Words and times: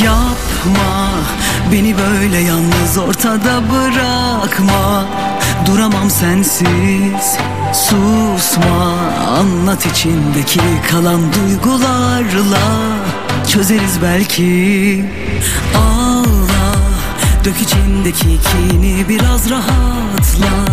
Yapma 0.00 1.10
beni 1.72 1.94
böyle 1.98 2.38
yalnız 2.38 2.98
ortada 2.98 3.62
bırakma. 3.70 5.04
Duramam 5.66 6.10
sensiz 6.10 7.36
Susma. 7.72 8.94
Anlat 9.38 9.86
içindeki 9.86 10.60
kalan 10.90 11.20
duygularla. 11.32 12.58
Çözeriz 13.48 14.02
belki. 14.02 15.04
Ağla 15.76 16.76
dök 17.44 17.60
içindeki 17.60 18.24
kini 18.24 19.08
biraz 19.08 19.50
rahatla. 19.50 20.72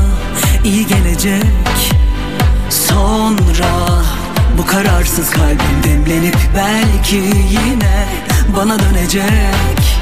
İyi 0.64 0.88
gelecek. 0.88 1.94
Sonra 2.70 4.02
Bu 4.58 4.66
kararsız 4.66 5.30
kalbim 5.30 5.84
demlenip 5.84 6.38
belki 6.56 7.16
yine 7.50 8.29
bana 8.56 8.80
dönecek. 8.80 10.00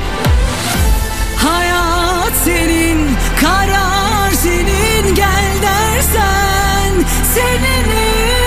Hayat 1.38 2.34
senin, 2.46 3.10
karar 3.42 4.32
senin 4.32 5.16
Gel 5.16 5.62
dersen 5.62 7.06
seninim 7.34 8.47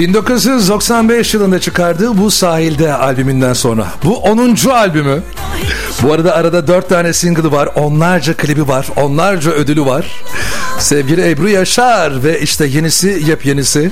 1995 0.00 1.34
yılında 1.34 1.60
çıkardığı 1.60 2.18
Bu 2.18 2.30
Sahilde 2.30 2.94
albümünden 2.94 3.52
sonra. 3.52 3.86
Bu 4.04 4.16
10. 4.16 4.56
albümü. 4.70 5.22
Bu 6.02 6.12
arada 6.12 6.34
arada 6.34 6.66
4 6.66 6.88
tane 6.88 7.12
single'ı 7.12 7.52
var, 7.52 7.68
onlarca 7.74 8.36
klibi 8.36 8.68
var, 8.68 8.86
onlarca 8.96 9.50
ödülü 9.50 9.84
var. 9.84 10.06
Sevgili 10.78 11.30
Ebru 11.30 11.48
Yaşar 11.48 12.24
ve 12.24 12.40
işte 12.40 12.66
yenisi 12.66 13.22
yepyenisi. 13.26 13.90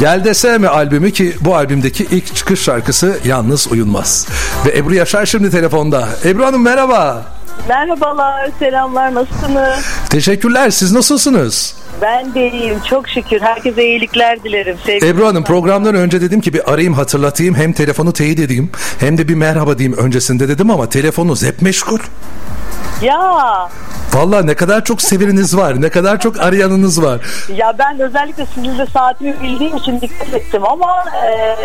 Gel 0.00 0.24
Deseme 0.24 0.68
albümü 0.68 1.10
ki 1.10 1.36
bu 1.40 1.56
albümdeki 1.56 2.06
ilk 2.10 2.36
çıkış 2.36 2.60
şarkısı 2.60 3.18
Yalnız 3.24 3.72
Uyunmaz. 3.72 4.26
Ve 4.66 4.78
Ebru 4.78 4.94
Yaşar 4.94 5.26
şimdi 5.26 5.50
telefonda. 5.50 6.08
Ebru 6.24 6.46
Hanım 6.46 6.62
merhaba. 6.62 7.24
Merhabalar, 7.68 8.50
selamlar, 8.58 9.14
nasılsınız? 9.14 9.84
Teşekkürler. 10.10 10.70
Siz 10.70 10.92
nasılsınız? 10.92 11.74
Ben 12.02 12.34
de 12.34 12.50
iyiyim, 12.50 12.78
çok 12.90 13.08
şükür. 13.08 13.40
Herkese 13.40 13.84
iyilikler 13.84 14.44
dilerim. 14.44 14.76
Sevgili 14.86 15.08
Ebru 15.10 15.26
Hanım 15.26 15.44
programdan 15.44 15.94
önce 15.94 16.20
dedim 16.20 16.40
ki 16.40 16.52
bir 16.54 16.72
arayayım 16.72 16.94
hatırlatayım 16.94 17.54
hem 17.54 17.72
telefonu 17.72 18.12
teyit 18.12 18.38
edeyim 18.38 18.70
hem 19.00 19.18
de 19.18 19.28
bir 19.28 19.34
merhaba 19.34 19.78
diyeyim 19.78 19.98
öncesinde 19.98 20.48
dedim 20.48 20.70
ama 20.70 20.88
telefonunuz 20.88 21.42
hep 21.42 21.62
meşgul. 21.62 21.98
Ya, 23.02 23.68
Valla 24.14 24.42
ne 24.42 24.54
kadar 24.54 24.84
çok 24.84 25.02
seveniniz 25.02 25.56
var 25.56 25.82
ne 25.82 25.88
kadar 25.88 26.20
çok 26.20 26.40
arayanınız 26.40 27.02
var. 27.02 27.20
ya 27.56 27.74
ben 27.78 28.00
özellikle 28.00 28.46
sizin 28.54 28.78
de 28.78 28.86
saatimi 28.86 29.42
bildiğim 29.42 29.76
için 29.76 30.00
dikkat 30.00 30.34
ettim 30.34 30.62
ama 30.64 31.04
e, 31.26 31.56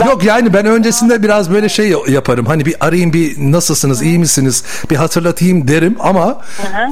ben 0.00 0.06
Yok 0.06 0.24
yani 0.24 0.54
ben 0.54 0.66
öncesinde 0.66 1.22
biraz 1.22 1.50
böyle 1.50 1.68
şey 1.68 1.94
yaparım 2.08 2.46
hani 2.46 2.66
bir 2.66 2.74
arayayım 2.80 3.12
bir 3.12 3.34
nasılsınız 3.38 4.02
iyi 4.02 4.18
misiniz 4.18 4.64
bir 4.90 4.96
hatırlatayım 4.96 5.68
derim 5.68 5.96
ama 6.00 6.40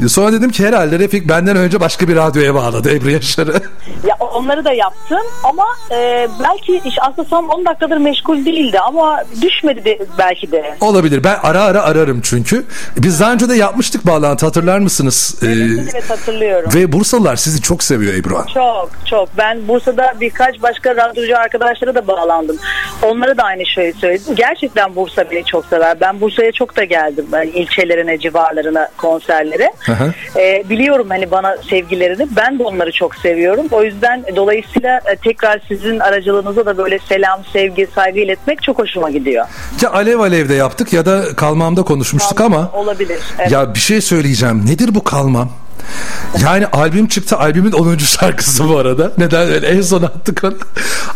sonra 0.09 0.33
dedim 0.33 0.51
ki 0.51 0.67
herhalde 0.67 0.99
Refik 0.99 1.29
benden 1.29 1.57
önce 1.57 1.81
başka 1.81 2.09
bir 2.09 2.17
radyoya 2.17 2.55
bağladı 2.55 2.91
Ebru 2.95 3.11
Yaşar'ı. 3.11 3.53
ya 4.09 4.17
onları 4.21 4.65
da 4.65 4.73
yaptım 4.73 5.21
ama 5.45 5.65
e, 5.91 6.29
belki 6.45 6.89
iş 6.89 6.95
aslında 7.01 7.29
son 7.29 7.49
10 7.49 7.65
dakikadır 7.67 7.97
meşgul 7.97 8.45
değildi 8.45 8.79
ama 8.81 9.25
düşmedi 9.43 9.85
de, 9.85 9.99
belki 10.19 10.53
de. 10.53 10.77
Olabilir 10.81 11.25
ben 11.25 11.39
ara 11.43 11.63
ara 11.63 11.83
ararım 11.83 12.21
çünkü. 12.21 12.65
Biz 12.97 13.21
daha 13.21 13.33
önce 13.33 13.49
de 13.49 13.55
yapmıştık 13.55 13.90
bağlantı 14.07 14.47
hatırlar 14.47 14.79
mısınız? 14.79 15.35
Ee, 15.43 15.47
Evet 15.93 16.11
hatırlıyorum. 16.11 16.71
ve 16.75 16.93
Bursalılar 16.93 17.37
sizi 17.37 17.63
çok 17.63 17.83
seviyor 17.83 18.15
Ebru 18.15 18.35
Hanım. 18.37 18.47
Çok 18.55 18.91
çok. 19.07 19.29
Ben 19.39 19.69
Bursa'da 19.69 20.15
birkaç 20.21 20.63
başka 20.63 20.97
radyocu 20.97 21.37
arkadaşlara 21.39 21.95
da 21.95 22.07
bağlandım. 22.07 22.57
Onlara 23.03 23.37
da 23.37 23.43
aynı 23.43 23.67
şeyi 23.67 23.93
söyledim. 23.93 24.35
Gerçekten 24.35 24.97
Bursa 24.97 25.31
beni 25.31 25.45
çok 25.45 25.67
sever. 25.67 26.01
Ben 26.01 26.21
Bursa'ya 26.21 26.53
çok 26.53 26.77
da 26.77 26.85
geldim. 26.85 27.27
Ben 27.33 27.47
ilçelerine, 27.47 28.19
civarlarına, 28.19 28.89
konserlere. 28.97 29.73
Ee, 30.37 30.65
biliyorum 30.71 31.07
hani 31.11 31.31
bana 31.31 31.57
sevgilerini. 31.71 32.27
Ben 32.37 32.59
de 32.59 32.63
onları 32.63 32.93
çok 32.93 33.15
seviyorum. 33.17 33.67
O 33.71 33.83
yüzden 33.83 34.25
dolayısıyla 34.37 35.01
e, 35.13 35.17
tekrar 35.17 35.61
sizin 35.69 35.99
aracılığınıza 35.99 36.67
da 36.67 36.79
böyle 36.79 36.99
selam, 37.09 37.41
sevgi, 37.53 37.89
saygı 37.95 38.21
iletmek 38.21 38.63
çok 38.63 38.79
hoşuma 38.79 39.11
gidiyor. 39.11 39.47
Ya 39.83 39.91
Alev 39.91 40.19
Alev'de 40.19 40.55
yaptık 40.55 40.93
ya 40.93 41.07
da 41.07 41.23
Kalmam'da 41.37 41.83
konuşmuştuk 41.83 42.41
ama 42.41 42.71
Olabilir. 42.75 43.19
Evet. 43.39 43.51
ya 43.51 43.75
bir 43.81 43.85
şey 43.85 44.01
söyleyeceğim. 44.01 44.67
Nedir 44.67 44.95
bu 44.95 45.05
Kalmam? 45.05 45.49
Yani 46.45 46.67
albüm 46.67 47.07
çıktı. 47.07 47.37
Albümün 47.37 47.73
10. 47.73 47.97
şarkısı 47.99 48.69
bu 48.69 48.79
arada. 48.79 49.13
Neden 49.19 49.49
öyle? 49.49 49.67
En 49.67 49.81
son 49.81 50.03
attık 50.03 50.45
onu. 50.45 50.55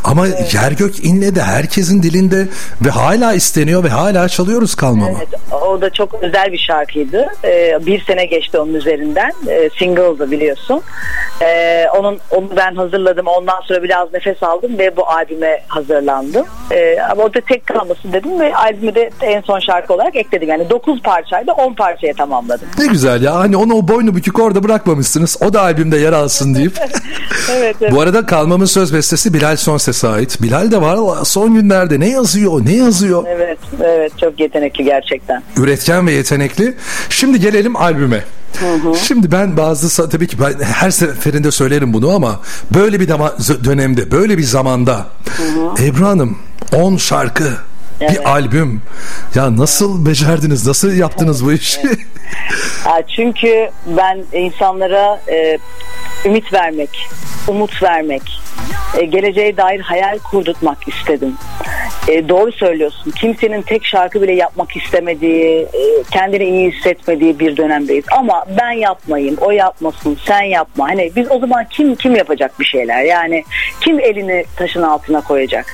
Ama 0.05 0.27
yer 0.27 0.73
gök 0.73 1.05
inledi. 1.05 1.43
Herkesin 1.43 2.03
dilinde 2.03 2.49
ve 2.85 2.91
hala 2.91 3.33
isteniyor 3.35 3.85
ve 3.85 3.89
hala 3.89 4.29
çalıyoruz 4.29 4.75
Kalmam'ı. 4.75 5.17
Evet, 5.19 5.29
o 5.75 5.81
da 5.81 5.91
çok 5.91 6.15
özel 6.15 6.53
bir 6.53 6.59
şarkıydı. 6.59 7.27
Ee, 7.45 7.79
bir 7.87 8.05
sene 8.05 8.25
geçti 8.27 8.59
onun 8.59 8.75
üzerinden. 8.75 9.33
Ee, 9.49 9.71
single'dı 9.79 10.31
biliyorsun. 10.31 10.83
Ee, 11.43 11.85
onun 11.99 12.19
onu 12.31 12.49
ben 12.57 12.75
hazırladım. 12.75 13.27
Ondan 13.27 13.61
sonra 13.61 13.83
biraz 13.83 14.13
nefes 14.13 14.43
aldım 14.43 14.79
ve 14.79 14.97
bu 14.97 15.09
albüme 15.09 15.61
hazırlandım. 15.69 16.47
Ee, 16.73 16.99
ama 17.11 17.23
orada 17.23 17.41
tek 17.41 17.67
kalmasın 17.67 18.13
dedim 18.13 18.41
ve 18.41 18.57
albümü 18.57 18.95
de 18.95 19.11
en 19.23 19.41
son 19.41 19.59
şarkı 19.59 19.95
olarak 19.95 20.17
ekledim. 20.17 20.49
Yani 20.49 20.71
9 20.71 21.03
parçaydı 21.03 21.53
10 21.53 21.75
parçaya 21.75 22.15
tamamladım. 22.15 22.69
Ne 22.79 22.87
güzel 22.87 23.23
ya. 23.23 23.35
Hani 23.35 23.57
onu 23.57 23.75
o 23.75 23.89
boynu 23.89 24.15
bükük 24.15 24.41
orada 24.41 24.63
bırakmamışsınız. 24.63 25.37
O 25.43 25.53
da 25.53 25.61
albümde 25.61 25.99
yer 25.99 26.13
alsın 26.13 26.55
deyip. 26.55 26.73
Evet, 27.53 27.77
evet. 27.81 27.93
Bu 27.93 28.01
arada 28.01 28.27
Kalmam'ın 28.27 28.65
söz 28.65 28.95
bestesi 28.95 29.35
Bilal 29.35 29.57
Sonses'e 29.57 30.09
ait. 30.09 30.43
Bilal 30.43 30.71
de 30.71 30.81
var 30.81 31.25
son 31.25 31.55
günlerde 31.55 32.01
ne 32.01 32.09
yazıyor 32.09 32.67
ne 32.67 32.73
yazıyor. 32.73 33.25
Evet, 33.29 33.59
evet 33.85 34.19
çok 34.19 34.41
yetenekli 34.41 34.85
gerçekten. 34.85 35.43
Üretken 35.65 36.07
ve 36.07 36.13
yetenekli. 36.13 36.75
Şimdi 37.09 37.41
gelelim 37.41 37.77
albüme. 37.77 38.25
Şimdi 39.09 39.33
ben 39.33 39.57
bazı 39.57 40.11
tabii 40.11 40.27
ki 40.27 40.37
ben 40.41 40.65
her 40.65 40.91
seferinde 40.91 41.51
söylerim 41.51 41.93
bunu 41.93 42.15
ama 42.15 42.41
böyle 42.75 43.01
bir 43.01 43.09
dama- 43.09 43.65
dönemde 43.65 44.11
böyle 44.11 44.39
bir 44.39 44.43
zamanda 44.43 45.07
Ebru 45.81 46.07
Hanım 46.07 46.39
10 46.73 46.97
şarkı 46.97 47.53
Evet. 48.01 48.13
bir 48.13 48.31
albüm 48.31 48.83
ya 49.35 49.57
nasıl 49.57 50.07
becerdiniz 50.07 50.67
nasıl 50.67 50.93
yaptınız 50.93 51.45
bu 51.45 51.53
işi 51.53 51.81
Ha, 52.85 53.03
çünkü 53.17 53.71
ben 53.87 54.25
insanlara 54.33 55.21
e, 55.33 55.59
ümit 56.25 56.53
vermek, 56.53 57.09
umut 57.49 57.83
vermek, 57.83 58.23
e, 58.99 59.05
geleceğe 59.05 59.57
dair 59.57 59.81
hayal 59.81 60.19
kurdurtmak 60.19 60.89
istedim. 60.89 61.35
E, 62.09 62.29
doğru 62.29 62.53
söylüyorsun. 62.53 63.11
Kimsenin 63.11 63.63
tek 63.63 63.85
şarkı 63.85 64.23
bile 64.23 64.33
yapmak 64.33 64.77
istemediği, 64.77 65.63
e, 65.63 66.03
kendini 66.11 66.45
iyi 66.45 66.73
hissetmediği 66.73 67.39
bir 67.39 67.57
dönemdeyiz. 67.57 68.05
Ama 68.19 68.45
ben 68.59 68.71
yapmayayım, 68.71 69.37
o 69.41 69.51
yapmasın, 69.51 70.19
sen 70.27 70.43
yapma. 70.43 70.89
Hani 70.89 71.13
biz 71.17 71.31
o 71.31 71.39
zaman 71.39 71.65
kim 71.71 71.95
kim 71.95 72.17
yapacak 72.17 72.61
bir 72.61 72.65
şeyler? 72.65 73.03
Yani 73.03 73.45
kim 73.81 74.01
elini 74.01 74.45
taşın 74.57 74.83
altına 74.83 75.21
koyacak? 75.21 75.67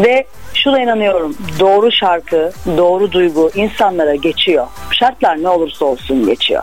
Ve 0.00 0.24
şuna 0.54 0.80
inanıyorum. 0.80 1.36
Doğru 1.60 1.92
şarkı, 1.92 2.52
doğru 2.76 3.12
duygu 3.12 3.50
insanlara 3.54 4.14
geçiyor. 4.14 4.66
Şartlar 4.90 5.42
ne 5.42 5.48
olursa 5.48 5.84
olsun 5.84 6.26
geçiyor. 6.26 6.62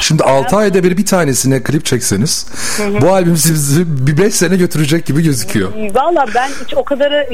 Şimdi 0.00 0.22
6 0.22 0.56
ayda 0.56 0.84
bir 0.84 0.96
bir 0.96 1.06
tanesine 1.06 1.62
klip 1.62 1.84
çekseniz 1.84 2.46
bu 3.00 3.12
albüm 3.12 3.36
sizi 3.36 4.06
bir 4.06 4.18
5 4.18 4.34
sene 4.34 4.56
götürecek 4.56 5.06
gibi 5.06 5.22
gözüküyor. 5.22 5.72
Valla 5.94 6.26
ben 6.34 6.48
hiç 6.64 6.74
o 6.76 6.84
kadarı 6.84 7.28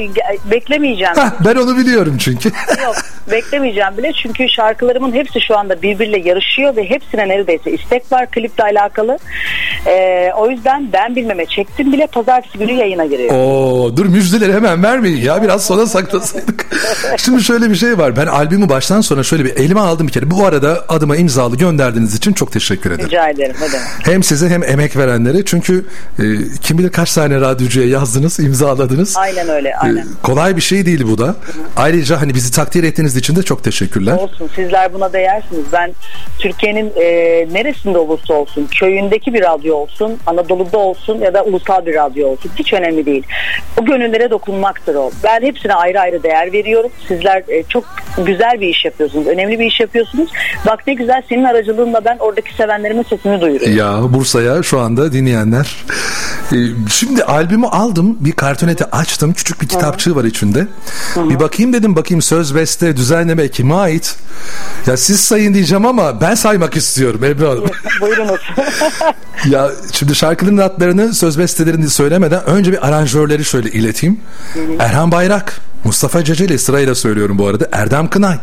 beklemeyeceğim. 0.51 1.15
Heh, 1.15 1.31
ben 1.45 1.55
onu 1.55 1.77
biliyorum 1.77 2.17
çünkü. 2.19 2.49
Yok 2.83 2.95
beklemeyeceğim 3.31 3.97
bile 3.97 4.11
çünkü 4.13 4.49
şarkılarımın 4.49 5.13
hepsi 5.13 5.41
şu 5.41 5.57
anda 5.57 5.81
birbiriyle 5.81 6.29
yarışıyor 6.29 6.75
ve 6.75 6.89
hepsine 6.89 7.27
neredeyse 7.27 7.71
istek 7.71 8.11
var 8.11 8.31
kliple 8.31 8.63
alakalı. 8.63 9.17
Ee, 9.87 10.31
o 10.37 10.49
yüzden 10.49 10.89
ben 10.93 11.15
bilmeme 11.15 11.45
çektim 11.45 11.93
bile 11.93 12.07
pazartesi 12.07 12.57
günü 12.57 12.71
yayına 12.71 13.05
giriyor. 13.05 13.35
Oo, 13.35 13.97
dur 13.97 14.05
müjdeleri 14.05 14.53
hemen 14.53 14.83
vermeyin 14.83 15.17
ya 15.17 15.43
biraz 15.43 15.65
sona 15.65 15.85
saklasaydık. 15.85 16.65
Şimdi 17.17 17.43
şöyle 17.43 17.69
bir 17.69 17.75
şey 17.75 17.97
var 17.97 18.15
ben 18.15 18.27
albümü 18.27 18.69
baştan 18.69 19.01
sona 19.01 19.23
şöyle 19.23 19.45
bir 19.45 19.55
elime 19.55 19.79
aldım 19.79 20.07
bir 20.07 20.11
kere. 20.11 20.31
Bu 20.31 20.45
arada 20.45 20.85
adıma 20.89 21.15
imzalı 21.15 21.57
gönderdiğiniz 21.57 22.15
için 22.15 22.33
çok 22.33 22.51
teşekkür 22.59 22.91
ederim. 22.91 23.09
Rica 23.09 23.29
ederim. 23.29 23.55
Ne 23.61 23.71
demek. 23.71 23.87
Hem 24.03 24.23
size 24.23 24.49
hem 24.49 24.63
emek 24.63 24.97
verenlere 24.97 25.45
çünkü 25.45 25.85
e, 26.19 26.23
kim 26.61 26.77
bilir 26.77 26.89
kaç 26.89 27.13
tane 27.13 27.41
radyocuya 27.41 27.87
yazdınız, 27.87 28.39
imzaladınız. 28.39 29.17
Aynen 29.17 29.49
öyle. 29.49 29.69
E, 29.69 29.75
Aynen. 29.75 30.07
kolay 30.23 30.55
bir 30.55 30.61
şey 30.61 30.85
değil 30.85 31.03
bu 31.07 31.17
da. 31.17 31.35
Ayrıca 31.77 32.21
hani 32.21 32.33
bizi 32.35 32.51
takdir 32.51 32.83
ettiğiniz 32.83 33.15
için 33.15 33.35
de 33.35 33.43
çok 33.43 33.63
teşekkürler. 33.63 34.13
Olsun 34.17 34.49
sizler 34.55 34.93
buna 34.93 35.13
değersiniz. 35.13 35.65
Ben 35.73 35.93
Türkiye'nin 36.39 36.93
e, 36.95 37.05
neresinde 37.53 37.97
olursa 37.97 38.33
olsun, 38.33 38.67
köyündeki 38.79 39.33
bir 39.33 39.41
radyo 39.43 39.75
olsun, 39.75 40.17
Anadolu'da 40.25 40.77
olsun 40.77 41.19
ya 41.19 41.33
da 41.33 41.43
ulusal 41.43 41.85
bir 41.85 41.95
radyo 41.95 42.27
olsun 42.27 42.51
hiç 42.59 42.73
önemli 42.73 43.05
değil. 43.05 43.23
O 43.81 43.85
gönüllere 43.85 44.29
dokunmaktır 44.29 44.95
o. 44.95 45.11
Ben 45.23 45.41
hepsine 45.41 45.73
ayrı 45.73 45.99
ayrı 45.99 46.23
değer 46.23 46.53
veriyorum. 46.53 46.91
Sizler 47.07 47.43
e, 47.47 47.63
çok 47.63 47.83
güzel 48.25 48.61
bir 48.61 48.67
iş 48.67 48.85
yapıyorsunuz. 48.85 49.27
Önemli 49.27 49.59
bir 49.59 49.65
iş 49.65 49.79
yapıyorsunuz. 49.79 50.29
Bak 50.67 50.87
ne 50.87 50.93
güzel 50.93 51.21
senin 51.29 51.43
aracılığınla 51.43 52.05
ben 52.05 52.17
oradaki 52.19 52.44
sevenlerimin 52.57 53.03
sesini 53.03 53.41
duyuruyorum. 53.41 53.77
Ya 53.77 54.13
Bursa'ya 54.13 54.63
şu 54.63 54.79
anda 54.79 55.13
dinleyenler. 55.13 55.85
E, 56.51 56.57
şimdi 56.89 57.23
albümü 57.23 57.67
aldım. 57.67 58.17
Bir 58.19 58.31
kartoneti 58.31 58.85
açtım. 58.85 59.33
Küçük 59.33 59.61
bir 59.61 59.67
kitapçığı 59.67 60.15
var 60.15 60.23
içinde. 60.23 60.67
Bir 61.15 61.39
bakayım 61.39 61.73
dedim 61.73 61.95
bakayım 61.95 62.21
söz 62.21 62.55
beste 62.55 62.97
düzenleme 62.97 63.47
kime 63.47 63.73
ait? 63.73 64.15
Ya 64.87 64.97
siz 64.97 65.19
sayın 65.19 65.53
diyeceğim 65.53 65.85
ama 65.85 66.21
ben 66.21 66.35
saymak 66.35 66.75
istiyorum 66.77 67.23
Ebru 67.23 67.49
Hanım. 67.49 67.69
Buyurunuz. 68.01 68.41
ya 69.49 69.69
şimdi 69.91 70.15
şarkıların 70.15 70.57
adlarını 70.57 71.13
söz 71.13 71.39
bestelerini 71.39 71.89
söylemeden 71.89 72.45
önce 72.45 72.71
bir 72.71 72.87
aranjörleri 72.87 73.45
şöyle 73.45 73.69
ileteyim. 73.69 74.19
Erhan 74.79 75.11
Bayrak, 75.11 75.61
Mustafa 75.85 76.23
Ceceli 76.23 76.59
sırayla 76.59 76.95
söylüyorum 76.95 77.39
bu 77.39 77.47
arada. 77.47 77.67
Erdem 77.71 78.09
Kınay, 78.09 78.37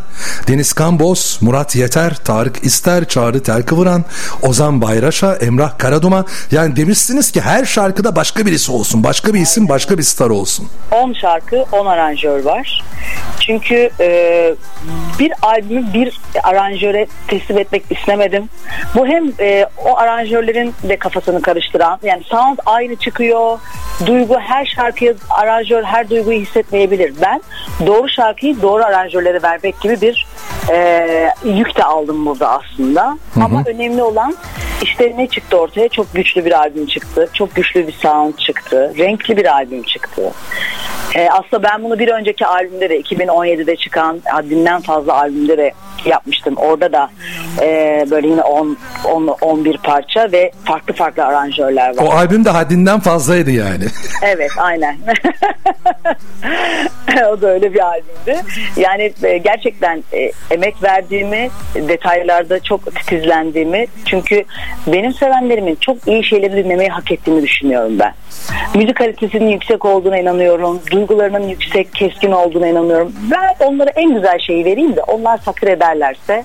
Deniz 0.49 0.73
Kamboz, 0.73 1.39
Murat 1.41 1.77
Yeter, 1.77 2.15
Tarık 2.15 2.65
İster, 2.65 3.05
Çağrı 3.05 3.43
Telkıvıran, 3.43 4.05
Ozan 4.43 4.83
Bayraş'a, 4.83 5.35
Emrah 5.35 5.79
Karaduma. 5.79 6.25
Yani 6.50 6.77
demişsiniz 6.77 7.31
ki 7.31 7.41
her 7.41 7.65
şarkıda 7.65 8.17
başka 8.17 8.47
birisi 8.47 8.73
olsun. 8.73 9.05
Başka 9.05 9.35
bir 9.35 9.41
isim, 9.41 9.69
başka 9.69 9.99
bir 9.99 10.03
star 10.03 10.31
olsun. 10.31 10.69
10 10.91 11.12
şarkı 11.12 11.65
10 11.73 11.87
aranjör 11.87 12.44
var. 12.44 12.83
Çünkü 13.41 13.91
e, 14.00 14.55
bir 15.19 15.33
albümü 15.43 15.93
bir 15.94 16.21
aranjöre 16.43 17.06
teslim 17.29 17.59
etmek 17.59 17.83
istemedim. 17.91 18.49
Bu 18.94 19.06
hem 19.06 19.33
e, 19.41 19.67
o 19.85 19.99
aranjörlerin 19.99 20.75
de 20.83 20.97
kafasını 20.97 21.43
karıştıran 21.43 21.99
yani 22.03 22.23
sound 22.25 22.59
aynı 22.67 22.97
çıkıyor. 22.97 23.59
Duygu 24.06 24.39
her 24.39 24.67
şarkıya 24.67 25.15
aranjör 25.31 25.83
her 25.83 26.11
duyguyu 26.11 26.41
hissetmeyebilir. 26.41 27.15
Ben 27.23 27.31
doğru 27.87 28.08
şarkıyı 28.08 28.62
doğru 28.62 28.84
aranjörlere 28.84 29.43
vermek 29.43 29.81
gibi 29.81 30.00
bir 30.00 30.26
e, 30.73 31.29
yük 31.44 31.76
de 31.76 31.84
aldım 31.84 32.26
burada 32.26 32.49
aslında. 32.50 33.19
Ama 33.37 33.62
önemli 33.67 34.02
olan 34.02 34.34
işte 34.82 35.14
ne 35.17 35.26
çıktı 35.26 35.56
ortaya? 35.56 35.88
Çok 35.88 36.14
güçlü 36.14 36.44
bir 36.44 36.52
albüm 36.52 36.87
çıktı. 36.87 37.29
Çok 37.32 37.55
güçlü 37.55 37.87
bir 37.87 37.93
sound 37.93 38.34
çıktı. 38.34 38.93
Renkli 38.99 39.37
bir 39.37 39.52
albüm 39.55 39.82
çıktı. 39.82 40.32
Ee, 41.14 41.29
aslında 41.31 41.62
ben 41.62 41.84
bunu 41.84 41.99
bir 41.99 42.08
önceki 42.08 42.46
albümde 42.46 42.90
de 42.90 43.00
2017'de 43.00 43.76
çıkan 43.76 44.20
haddinden 44.25 44.81
fazla 44.81 45.14
albümde 45.14 45.58
de 45.58 45.73
yapmıştım. 46.05 46.55
Orada 46.56 46.93
da 46.93 47.11
e, 47.61 48.06
böyle 48.11 48.29
yine 48.29 48.43
10, 48.43 48.76
10 49.05 49.26
11 49.26 49.79
parça 49.79 50.32
ve 50.32 50.52
farklı 50.64 50.94
farklı 50.94 51.25
aranjörler 51.25 51.96
var. 51.96 52.05
O 52.05 52.11
albüm 52.11 52.44
de 52.44 52.50
haddinden 52.50 53.00
fazlaydı 53.00 53.50
yani. 53.50 53.84
Evet 54.23 54.50
aynen. 54.58 54.96
o 57.32 57.40
da 57.40 57.49
öyle 57.49 57.75
bir 57.75 57.81
albümdü. 57.81 58.40
Yani 58.76 59.12
e, 59.22 59.38
gerçekten 59.38 60.04
e, 60.12 60.32
emek 60.50 60.82
verdiğimi, 60.82 61.50
detaylarda 61.75 62.60
çok 62.60 62.94
titizlendiğimi 62.94 63.87
çünkü 64.04 64.44
benim 64.87 65.12
sevenlerimin 65.12 65.76
çok 65.81 66.08
iyi 66.08 66.25
şeyleri 66.25 66.64
dinlemeyi 66.64 66.88
hak 66.88 67.12
ettiğini 67.12 67.43
düşünüyorum 67.43 67.99
ben. 67.99 68.14
Müzik 68.75 68.96
kalitesinin 68.96 69.50
yüksek 69.50 69.84
olduğuna 69.84 70.19
inanıyorum. 70.19 70.81
Duygularının 70.90 71.49
yüksek, 71.49 71.94
keskin 71.94 72.32
olduğuna 72.32 72.69
inanıyorum. 72.69 73.12
Ben 73.31 73.66
onlara 73.66 73.90
en 73.90 74.14
güzel 74.14 74.38
şeyi 74.38 74.64
vereyim 74.64 74.96
de 74.96 75.02
onlar 75.02 75.44
takdir 75.44 75.69
ederlerse 75.69 76.44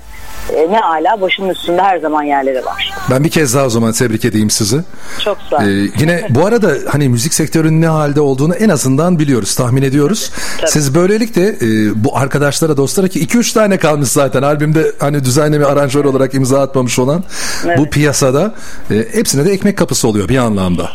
e, 0.54 0.72
ne 0.72 0.80
ala 0.80 1.20
başımın 1.20 1.50
üstünde 1.50 1.82
her 1.82 1.98
zaman 1.98 2.22
yerleri 2.22 2.64
var. 2.64 2.92
Ben 3.10 3.24
bir 3.24 3.30
kez 3.30 3.54
daha 3.54 3.66
o 3.66 3.68
zaman 3.68 3.92
tebrik 3.92 4.24
edeyim 4.24 4.50
sizi. 4.50 4.76
Çok 5.24 5.38
sağ 5.50 5.56
olun. 5.56 5.64
Ee, 5.64 5.90
yine 6.00 6.26
bu 6.30 6.46
arada 6.46 6.72
hani 6.88 7.08
müzik 7.08 7.34
sektörünün 7.34 7.80
ne 7.80 7.86
halde 7.86 8.20
olduğunu 8.20 8.54
en 8.54 8.68
azından 8.68 9.18
biliyoruz, 9.18 9.54
tahmin 9.54 9.82
ediyoruz. 9.82 10.32
Tabii. 10.60 10.70
Siz 10.70 10.94
böylelikle 10.94 11.48
e, 11.48 12.04
bu 12.04 12.16
arkadaşlara, 12.16 12.76
dostlara 12.76 13.08
ki 13.08 13.26
2-3 13.26 13.54
tane 13.54 13.78
kalmış 13.78 14.08
zaten 14.08 14.42
albümde 14.42 14.92
hani 14.98 15.24
düzenleme 15.24 15.64
aranjör 15.64 16.04
olarak 16.04 16.34
imza 16.34 16.60
atmamış 16.60 16.98
olan 16.98 17.24
Evet. 17.64 17.78
bu 17.78 17.90
piyasada 17.90 18.54
e, 18.90 19.06
hepsine 19.12 19.44
de 19.44 19.52
ekmek 19.52 19.78
kapısı 19.78 20.08
oluyor 20.08 20.28
bir 20.28 20.36
anlamda. 20.36 20.90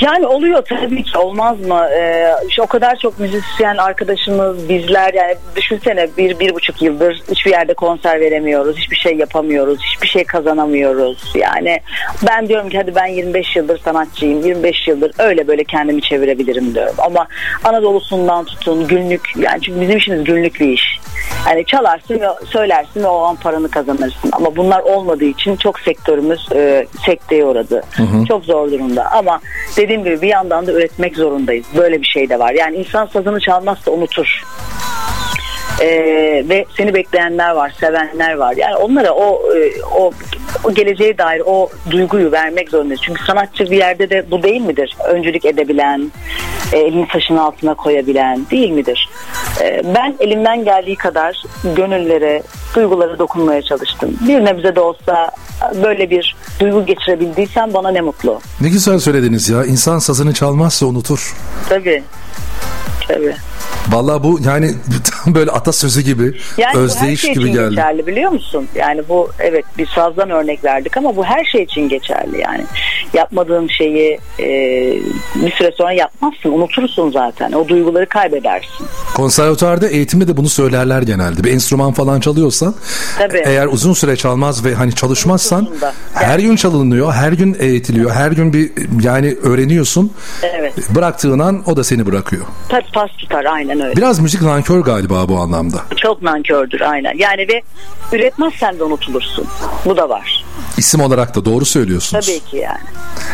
Yani 0.00 0.26
oluyor 0.26 0.62
tabii 0.62 1.02
ki 1.02 1.18
olmaz 1.18 1.60
mı? 1.60 1.88
Ee, 1.98 2.32
işte 2.48 2.62
o 2.62 2.66
kadar 2.66 2.96
çok 2.96 3.18
müzisyen 3.18 3.76
arkadaşımız 3.76 4.68
bizler 4.68 5.14
yani 5.14 5.34
düşünsene 5.56 6.08
bir 6.18 6.38
bir 6.38 6.54
buçuk 6.54 6.82
yıldır 6.82 7.22
hiçbir 7.30 7.50
yerde 7.50 7.74
konser 7.74 8.20
veremiyoruz, 8.20 8.76
hiçbir 8.76 8.96
şey 8.96 9.16
yapamıyoruz, 9.16 9.78
hiçbir 9.82 10.08
şey 10.08 10.24
kazanamıyoruz. 10.24 11.32
Yani 11.34 11.80
ben 12.26 12.48
diyorum 12.48 12.68
ki 12.68 12.78
hadi 12.78 12.94
ben 12.94 13.06
25 13.06 13.56
yıldır 13.56 13.78
sanatçıyım, 13.78 14.46
25 14.46 14.88
yıldır 14.88 15.12
öyle 15.18 15.46
böyle 15.46 15.64
kendimi 15.64 16.02
çevirebilirim 16.02 16.74
diyorum. 16.74 16.94
Ama 16.98 17.26
Anadolu'sundan 17.64 18.44
tutun 18.44 18.88
günlük 18.88 19.32
yani 19.36 19.60
çünkü 19.62 19.80
bizim 19.80 19.96
işimiz 19.96 20.24
günlük 20.24 20.60
bir 20.60 20.68
iş. 20.68 21.00
Yani 21.48 21.64
çalarsın 21.66 22.20
ve 22.20 22.26
söylersin 22.46 23.02
ve 23.02 23.06
o 23.06 23.22
an 23.22 23.36
paranı 23.36 23.70
kazanırsın. 23.70 24.30
Ama 24.32 24.56
bunlar 24.56 24.80
olmadığı 24.80 25.24
için 25.24 25.56
çok 25.56 25.80
sektörümüz 25.80 26.48
e, 26.54 26.86
sekteye 27.06 27.44
uğradı. 27.44 27.82
Çok 28.28 28.44
zor 28.44 28.70
durumda. 28.70 29.12
Ama 29.12 29.40
dediğim 29.84 30.04
gibi 30.04 30.22
bir 30.22 30.28
yandan 30.28 30.66
da 30.66 30.72
üretmek 30.72 31.16
zorundayız. 31.16 31.66
Böyle 31.76 32.00
bir 32.00 32.06
şey 32.06 32.28
de 32.28 32.38
var. 32.38 32.52
Yani 32.52 32.76
insan 32.76 33.06
sazını 33.06 33.40
çalmazsa 33.40 33.90
unutur. 33.90 34.42
Ee, 35.80 36.44
ve 36.48 36.66
seni 36.76 36.94
bekleyenler 36.94 37.50
var, 37.50 37.74
sevenler 37.80 38.34
var. 38.34 38.54
Yani 38.56 38.76
onlara 38.76 39.10
o 39.12 39.42
e, 39.56 39.82
o 39.98 40.12
o 40.64 40.74
geleceğe 40.74 41.18
dair 41.18 41.42
o 41.46 41.68
duyguyu 41.90 42.32
vermek 42.32 42.70
zorundayız. 42.70 43.00
Çünkü 43.04 43.24
sanatçı 43.24 43.64
bir 43.64 43.76
yerde 43.76 44.10
de 44.10 44.30
bu 44.30 44.42
değil 44.42 44.60
midir? 44.60 44.96
Öncülük 45.08 45.44
edebilen, 45.44 46.12
e, 46.72 46.78
elini 46.78 47.08
taşın 47.08 47.36
altına 47.36 47.74
koyabilen 47.74 48.46
değil 48.50 48.70
midir? 48.70 49.08
E, 49.60 49.82
ben 49.94 50.14
elimden 50.20 50.64
geldiği 50.64 50.96
kadar 50.96 51.42
gönüllere, 51.76 52.42
duygulara 52.74 53.18
dokunmaya 53.18 53.62
çalıştım. 53.62 54.18
Bir 54.28 54.44
nebze 54.44 54.76
de 54.76 54.80
olsa 54.80 55.30
böyle 55.82 56.10
bir 56.10 56.36
duygu 56.60 56.86
geçirebildiysem 56.86 57.74
bana 57.74 57.90
ne 57.90 58.00
mutlu. 58.00 58.40
Ne 58.60 58.68
güzel 58.68 58.98
söylediniz 58.98 59.48
ya. 59.48 59.64
İnsan 59.64 59.98
sazını 59.98 60.34
çalmazsa 60.34 60.86
unutur. 60.86 61.36
Tabii. 61.68 62.02
Tabii. 63.08 63.34
Vallahi 63.88 64.22
bu 64.22 64.38
yani 64.46 64.70
tam 65.24 65.34
böyle 65.34 65.50
atasözü 65.50 66.00
gibi, 66.00 66.34
Yani 66.58 66.78
özdeyiş 66.78 67.20
şey 67.20 67.34
gibi 67.34 67.42
için 67.42 67.54
geldi. 67.54 67.70
geçerli 67.70 68.06
biliyor 68.06 68.30
musun? 68.30 68.68
Yani 68.74 69.02
bu 69.08 69.30
evet 69.38 69.64
bir 69.78 69.86
sazdan 69.86 70.30
örnek 70.30 70.64
verdik 70.64 70.96
ama 70.96 71.16
bu 71.16 71.24
her 71.24 71.44
şey 71.44 71.62
için 71.62 71.88
geçerli 71.88 72.40
yani. 72.40 72.64
Yapmadığın 73.12 73.68
şeyi 73.68 74.18
e, 74.38 74.46
bir 75.34 75.52
süre 75.52 75.72
sonra 75.76 75.92
yapmazsın, 75.92 76.52
unutursun 76.52 77.10
zaten. 77.10 77.52
O 77.52 77.68
duyguları 77.68 78.06
kaybedersin. 78.08 78.86
Konservatuarda 79.14 79.88
eğitimde 79.88 80.28
de 80.28 80.36
bunu 80.36 80.48
söylerler 80.48 81.02
genelde. 81.02 81.44
Bir 81.44 81.52
enstrüman 81.52 81.92
falan 81.92 82.20
çalıyorsan 82.20 82.74
Tabii. 83.18 83.42
eğer 83.44 83.66
uzun 83.66 83.92
süre 83.92 84.16
çalmaz 84.16 84.64
ve 84.64 84.74
hani 84.74 84.94
çalışmazsan 84.94 85.68
her 86.14 86.38
gün 86.38 86.56
çalınıyor, 86.56 87.12
her 87.12 87.32
gün 87.32 87.56
eğitiliyor, 87.60 88.10
her 88.10 88.32
gün 88.32 88.52
bir 88.52 88.70
yani 89.02 89.36
öğreniyorsun. 89.42 90.12
Evet. 90.42 90.74
Bıraktığın 90.94 91.38
an 91.38 91.62
o 91.66 91.76
da 91.76 91.84
seni 91.84 92.06
bırakıyor. 92.06 92.46
Tabii 92.68 92.84
pas 92.94 93.10
tutar 93.10 93.44
aynen 93.44 93.73
öyle. 93.80 93.96
Biraz 93.96 94.18
müzik 94.18 94.42
nankör 94.42 94.80
galiba 94.80 95.28
bu 95.28 95.38
anlamda. 95.38 95.82
Çok 95.96 96.22
nankördür 96.22 96.80
aynen. 96.80 97.14
Yani 97.18 97.48
ve 97.48 97.62
üretmezsen 98.12 98.78
de 98.78 98.84
unutulursun. 98.84 99.46
Bu 99.84 99.96
da 99.96 100.08
var. 100.08 100.44
İsim 100.76 101.00
olarak 101.00 101.34
da 101.34 101.44
doğru 101.44 101.64
söylüyorsunuz. 101.64 102.26
Tabii 102.26 102.40
ki 102.40 102.56
yani. 102.56 102.78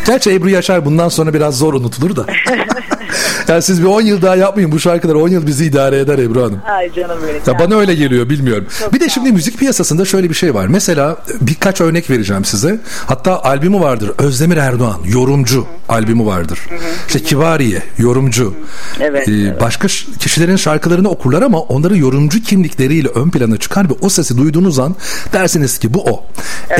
Gerçi 0.07 0.31
Ebru 0.31 0.49
Yaşar 0.49 0.85
bundan 0.85 1.09
sonra 1.09 1.33
biraz 1.33 1.57
zor 1.57 1.73
unutulur 1.73 2.15
da. 2.15 2.25
yani 3.47 3.61
siz 3.61 3.81
bir 3.81 3.87
10 3.87 4.01
yıl 4.01 4.21
daha 4.21 4.35
yapmayın 4.35 4.71
bu 4.71 4.79
şarkılar 4.79 5.15
10 5.15 5.27
yıl 5.29 5.47
bizi 5.47 5.65
idare 5.65 5.99
eder 5.99 6.17
Ebru 6.19 6.41
Hanım. 6.43 6.59
Ay 6.67 6.93
canım 6.93 7.17
benim. 7.27 7.41
Ya 7.47 7.59
bana 7.59 7.79
öyle 7.79 7.95
geliyor 7.95 8.29
bilmiyorum. 8.29 8.67
bir 8.93 8.99
de 8.99 9.09
şimdi 9.09 9.31
müzik 9.31 9.57
piyasasında 9.57 10.05
şöyle 10.05 10.29
bir 10.29 10.33
şey 10.35 10.53
var. 10.53 10.67
Mesela 10.67 11.17
birkaç 11.41 11.81
örnek 11.81 12.09
vereceğim 12.09 12.45
size. 12.45 12.79
Hatta 13.07 13.43
albümü 13.43 13.79
vardır. 13.79 14.11
Özdemir 14.17 14.57
Erdoğan 14.57 14.97
yorumcu 15.05 15.65
albümü 15.89 16.25
vardır. 16.25 16.59
İşte 17.07 17.19
Kibariye 17.19 17.83
yorumcu. 17.97 18.53
Evet, 18.99 19.27
Ee, 19.29 19.31
evet. 19.31 19.61
Başka 19.61 19.87
kişilerin 20.19 20.55
şarkılarını 20.55 21.09
okurlar 21.09 21.41
ama 21.41 21.59
onları 21.59 21.97
yorumcu 21.97 22.41
kimlikleriyle 22.43 23.07
ön 23.07 23.29
plana 23.29 23.57
çıkar 23.57 23.89
ve 23.89 23.93
o 24.01 24.09
sesi 24.09 24.37
duyduğunuz 24.37 24.79
an 24.79 24.95
dersiniz 25.33 25.77
ki 25.79 25.93
bu 25.93 26.03
o. 26.03 26.23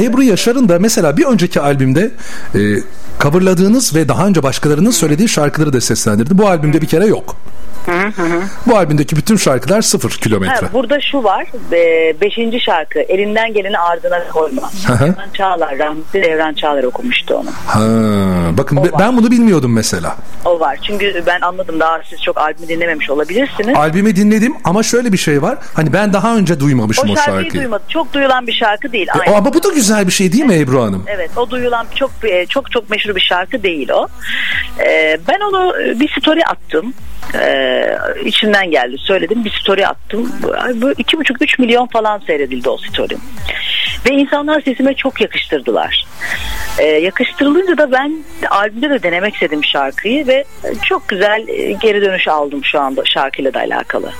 Ebru 0.01 0.23
Yaşar'ın 0.23 0.69
da 0.69 0.79
mesela 0.79 1.17
bir 1.17 1.25
önceki 1.25 1.61
albümde 1.61 2.11
e, 2.55 2.59
coverladığınız 3.21 3.95
ve 3.95 4.07
daha 4.07 4.27
önce 4.27 4.43
başkalarının 4.43 4.91
söylediği 4.91 5.29
şarkıları 5.29 5.73
da 5.73 5.81
seslendirdi. 5.81 6.37
Bu 6.37 6.47
albümde 6.47 6.81
bir 6.81 6.87
kere 6.87 7.05
yok. 7.05 7.35
Bu 8.67 8.77
albümdeki 8.77 9.15
bütün 9.15 9.35
şarkılar 9.37 9.81
sıfır 9.81 10.09
kilometre. 10.09 10.65
Ha, 10.65 10.73
burada 10.73 10.99
şu 11.01 11.23
var. 11.23 11.45
Be, 11.71 12.13
beşinci 12.21 12.59
şarkı. 12.61 12.99
Elinden 12.99 13.53
geleni 13.53 13.79
ardına 13.79 14.27
koyma. 14.33 14.69
Evren 15.01 15.29
Çağlar. 15.33 15.79
Rahmetli 15.79 16.19
Evren 16.19 16.53
Çağlar 16.53 16.83
okumuştu 16.83 17.35
onu. 17.35 17.49
Ha, 17.67 17.79
bakın 18.57 18.77
O 18.77 18.85
be- 18.85 18.91
var. 18.91 18.99
ben 18.99 19.17
bunu 19.17 19.31
bilmiyordum 19.31 19.73
mesela. 19.73 20.15
O 20.45 20.59
var. 20.59 20.79
Çünkü 20.87 21.23
ben 21.27 21.41
anladım 21.41 21.79
daha 21.79 22.01
siz 22.09 22.21
çok 22.21 22.37
albümü 22.37 22.67
dinlememiş 22.67 23.09
olabilirsiniz. 23.09 23.77
Albümü 23.77 24.15
dinledim 24.15 24.53
ama 24.63 24.83
şöyle 24.83 25.13
bir 25.13 25.17
şey 25.17 25.41
var. 25.41 25.57
Hani 25.73 25.93
ben 25.93 26.13
daha 26.13 26.35
önce 26.35 26.59
duymamışım 26.59 27.09
o 27.09 27.11
o, 27.11 27.15
şarkıyı 27.15 27.35
şarkıyı. 27.43 27.61
duymadım. 27.63 27.85
Çok 27.89 28.13
duyulan 28.13 28.47
bir 28.47 28.53
şarkı 28.53 28.91
değil. 28.91 29.07
E, 29.27 29.29
ama 29.31 29.53
bu 29.53 29.63
da 29.63 29.69
güzel 29.69 30.07
bir 30.07 30.11
şey 30.11 30.31
değil 30.31 30.43
mi 30.45 30.55
Ebru 30.55 30.81
Hanım? 30.83 31.03
Evet 31.07 31.31
o 31.37 31.49
duyulan 31.49 31.85
çok 31.95 32.11
e, 32.23 32.45
çok 32.45 32.71
çok 32.71 32.89
meşhur 32.89 33.15
bir 33.15 33.21
şarkı 33.21 33.63
değil 33.63 33.89
o. 33.89 34.07
Ee, 34.79 35.17
ben 35.27 35.39
onu 35.49 35.73
e, 35.81 35.99
bir 35.99 36.15
story 36.21 36.45
attım. 36.45 36.93
Ee, 37.39 37.97
içimden 38.25 38.71
geldi 38.71 38.97
söyledim 38.97 39.45
bir 39.45 39.51
story 39.61 39.87
attım. 39.87 40.31
Bu- 40.75 40.91
iki 40.91 41.17
buçuk 41.17 41.41
üç 41.41 41.59
milyon 41.59 41.87
falan 41.87 42.19
seyredildi 42.19 42.69
o 42.69 42.77
story. 42.77 43.15
Ve 44.09 44.13
insanlar 44.13 44.61
sesime 44.61 44.93
çok 44.93 45.21
yakıştırdılar. 45.21 46.05
Ee, 46.77 46.83
yakıştırılınca 46.85 47.77
da 47.77 47.91
ben 47.91 48.23
albümde 48.49 48.89
de 48.89 49.03
denemek 49.03 49.33
istedim 49.33 49.63
şarkıyı 49.63 50.27
ve 50.27 50.43
çok 50.85 51.07
güzel 51.07 51.47
e, 51.47 51.71
geri 51.71 52.01
dönüş 52.01 52.27
aldım 52.27 52.61
şu 52.65 52.79
anda 52.79 53.01
şarkıyla 53.05 53.53
da 53.53 53.59
alakalı. 53.59 54.11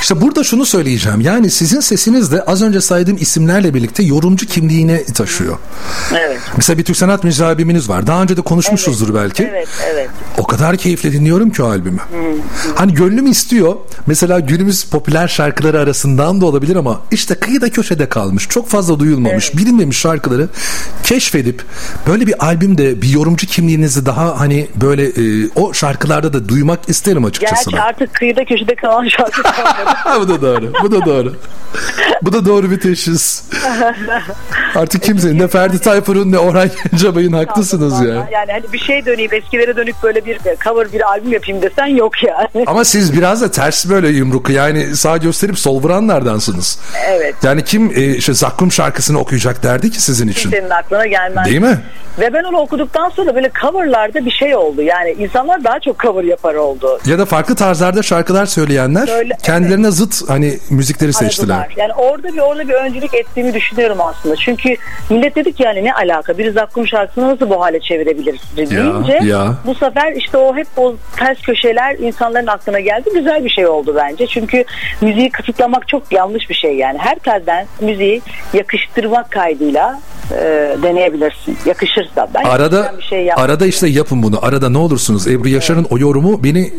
İşte 0.00 0.20
burada 0.20 0.44
şunu 0.44 0.66
söyleyeceğim. 0.66 1.20
Yani 1.20 1.50
sizin 1.50 1.80
sesiniz 1.80 2.32
de 2.32 2.42
az 2.42 2.62
önce 2.62 2.80
saydığım 2.80 3.16
isimlerle 3.16 3.74
birlikte 3.74 4.02
yorumcu 4.02 4.46
kimliğini 4.46 5.04
taşıyor. 5.04 5.58
Evet. 6.12 6.38
Mesela 6.56 6.78
bir 6.78 6.84
Türk 6.84 6.96
Sanat 6.96 7.24
Müziği 7.24 7.48
albümünüz 7.48 7.88
var. 7.88 8.06
Daha 8.06 8.22
önce 8.22 8.36
de 8.36 8.40
konuşmuşuzdur 8.42 9.14
belki. 9.14 9.42
Evet, 9.42 9.68
evet. 9.92 10.10
O 10.38 10.46
kadar 10.46 10.76
keyifle 10.76 11.12
dinliyorum 11.12 11.50
ki 11.50 11.62
o 11.62 11.66
albümü. 11.66 12.00
Hani 12.74 12.94
gönlüm 12.94 13.26
istiyor. 13.26 13.76
Mesela 14.06 14.40
günümüz 14.40 14.84
popüler 14.84 15.28
şarkıları 15.28 15.80
arasından 15.80 16.40
da 16.40 16.46
olabilir 16.46 16.76
ama 16.76 17.00
işte 17.10 17.34
kıyıda 17.34 17.70
köşede 17.70 18.08
kalmış. 18.08 18.48
Çok 18.48 18.68
fazla 18.68 18.98
duyulmamış, 18.98 19.56
bilinmemiş 19.56 19.98
şarkıları 19.98 20.48
keşfedip 21.02 21.62
böyle 22.06 22.26
bir 22.26 22.46
albümde 22.46 23.02
bir 23.02 23.08
yorumcu 23.08 23.46
kimliğinizi 23.46 24.06
daha 24.06 24.40
hani 24.40 24.68
böyle 24.76 25.04
e, 25.04 25.48
o 25.54 25.72
şarkılarda 25.72 26.32
da 26.32 26.48
duymak 26.48 26.88
isterim 26.88 27.24
açıkçası. 27.24 27.70
Gerçi 27.70 27.72
ben. 27.72 27.88
artık 27.88 28.14
kıyıda 28.14 28.44
köşede 28.44 28.74
kalan 28.74 29.08
şarkı. 29.08 29.42
bu 30.20 30.28
da 30.28 30.42
doğru. 30.42 30.72
Bu 30.82 30.92
da 30.92 31.04
doğru. 31.06 31.34
bu 32.22 32.32
da 32.32 32.44
doğru 32.44 32.70
bir 32.70 32.80
teşhis. 32.80 33.42
Artık 34.74 35.02
kimsenin 35.02 35.38
ne 35.38 35.48
Ferdi 35.48 35.78
Tayfur'un 35.78 36.32
ne 36.32 36.38
Orhan 36.38 36.70
Gencebay'ın 36.90 37.32
haklısınız 37.32 38.00
ya. 38.00 38.28
Yani 38.32 38.52
hani 38.52 38.72
bir 38.72 38.78
şey 38.78 39.06
döneyim 39.06 39.34
eskilere 39.34 39.76
dönük 39.76 40.02
böyle 40.02 40.24
bir 40.24 40.38
cover 40.64 40.92
bir 40.92 41.08
albüm 41.08 41.32
yapayım 41.32 41.62
desen 41.62 41.86
yok 41.86 42.22
yani. 42.22 42.64
Ama 42.66 42.84
siz 42.84 43.16
biraz 43.16 43.42
da 43.42 43.50
ters 43.50 43.88
böyle 43.88 44.08
yumruk 44.08 44.50
yani 44.50 44.96
sağ 44.96 45.16
gösterip 45.16 45.58
sol 45.58 45.82
vuranlardansınız. 45.82 46.78
Evet. 47.08 47.34
Yani 47.42 47.64
kim 47.64 47.90
e, 47.94 48.16
işte 48.16 48.34
Zakkum 48.34 48.72
şarkısını 48.72 49.18
okuyacak 49.18 49.62
derdi 49.62 49.90
ki 49.90 50.02
sizin 50.02 50.28
için. 50.28 50.50
Senin 50.50 50.70
aklına 50.70 51.06
gelmez. 51.06 51.46
Değil 51.46 51.60
mi? 51.60 51.80
Ve 52.18 52.32
ben 52.32 52.44
onu 52.44 52.56
okuduktan 52.56 53.08
sonra 53.08 53.34
böyle 53.34 53.50
coverlarda 53.60 54.24
bir 54.24 54.30
şey 54.30 54.56
oldu. 54.56 54.82
Yani 54.82 55.10
insanlar 55.18 55.64
daha 55.64 55.80
çok 55.80 56.00
cover 56.00 56.24
yapar 56.24 56.54
oldu. 56.54 57.00
Ya 57.06 57.18
da 57.18 57.24
farklı 57.24 57.54
tarzlarda 57.54 58.02
şarkılar 58.02 58.46
söyleyenler 58.46 59.18
Öyle, 59.18 59.36
kendilerine 59.80 59.90
zıt 59.90 60.30
hani 60.30 60.58
müzikleri 60.70 61.12
seçtiler. 61.12 61.54
Aradılar. 61.54 61.74
Yani 61.76 61.92
orada 61.92 62.28
bir 62.28 62.38
orada 62.38 62.68
bir 62.68 62.74
öncülük 62.74 63.14
ettiğimi 63.14 63.54
düşünüyorum 63.54 63.98
aslında. 64.00 64.36
Çünkü 64.36 64.76
millet 65.10 65.36
dedik 65.36 65.60
yani 65.60 65.84
ne 65.84 65.94
alaka? 65.94 66.38
Bir 66.38 66.52
Zakkum 66.52 66.86
şarkısını 66.86 67.28
nasıl 67.28 67.50
bu 67.50 67.60
hale 67.60 67.80
çevirebiliriz 67.80 68.40
deyince 68.56 69.18
ya. 69.22 69.54
bu 69.66 69.74
sefer 69.74 70.12
işte 70.12 70.38
o 70.38 70.56
hep 70.56 70.66
o 70.76 70.94
ters 71.16 71.40
köşeler 71.40 71.98
insanların 71.98 72.46
aklına 72.46 72.80
geldi. 72.80 73.10
Güzel 73.14 73.44
bir 73.44 73.50
şey 73.50 73.66
oldu 73.66 73.94
bence. 73.96 74.26
Çünkü 74.26 74.64
müziği 75.00 75.30
kısıtlamak 75.30 75.88
çok 75.88 76.12
yanlış 76.12 76.50
bir 76.50 76.54
şey 76.54 76.76
yani. 76.76 76.98
Her 76.98 77.18
telden 77.18 77.66
müziği 77.80 78.22
yakıştırmak 78.52 79.30
kaydıyla 79.30 80.00
e, 80.32 80.36
deneyebilirsin. 80.82 81.58
Yakışırsa. 81.66 82.28
Ben 82.34 82.44
Arada 82.44 82.94
bir 82.98 83.02
şey 83.02 83.32
arada 83.32 83.66
işte 83.66 83.88
yapın 83.88 84.22
bunu. 84.22 84.44
Arada 84.44 84.68
ne 84.68 84.78
olursunuz. 84.78 85.28
Ebru 85.28 85.48
Yaşar'ın 85.48 85.86
o 85.90 85.98
yorumu 85.98 86.44
beni 86.44 86.72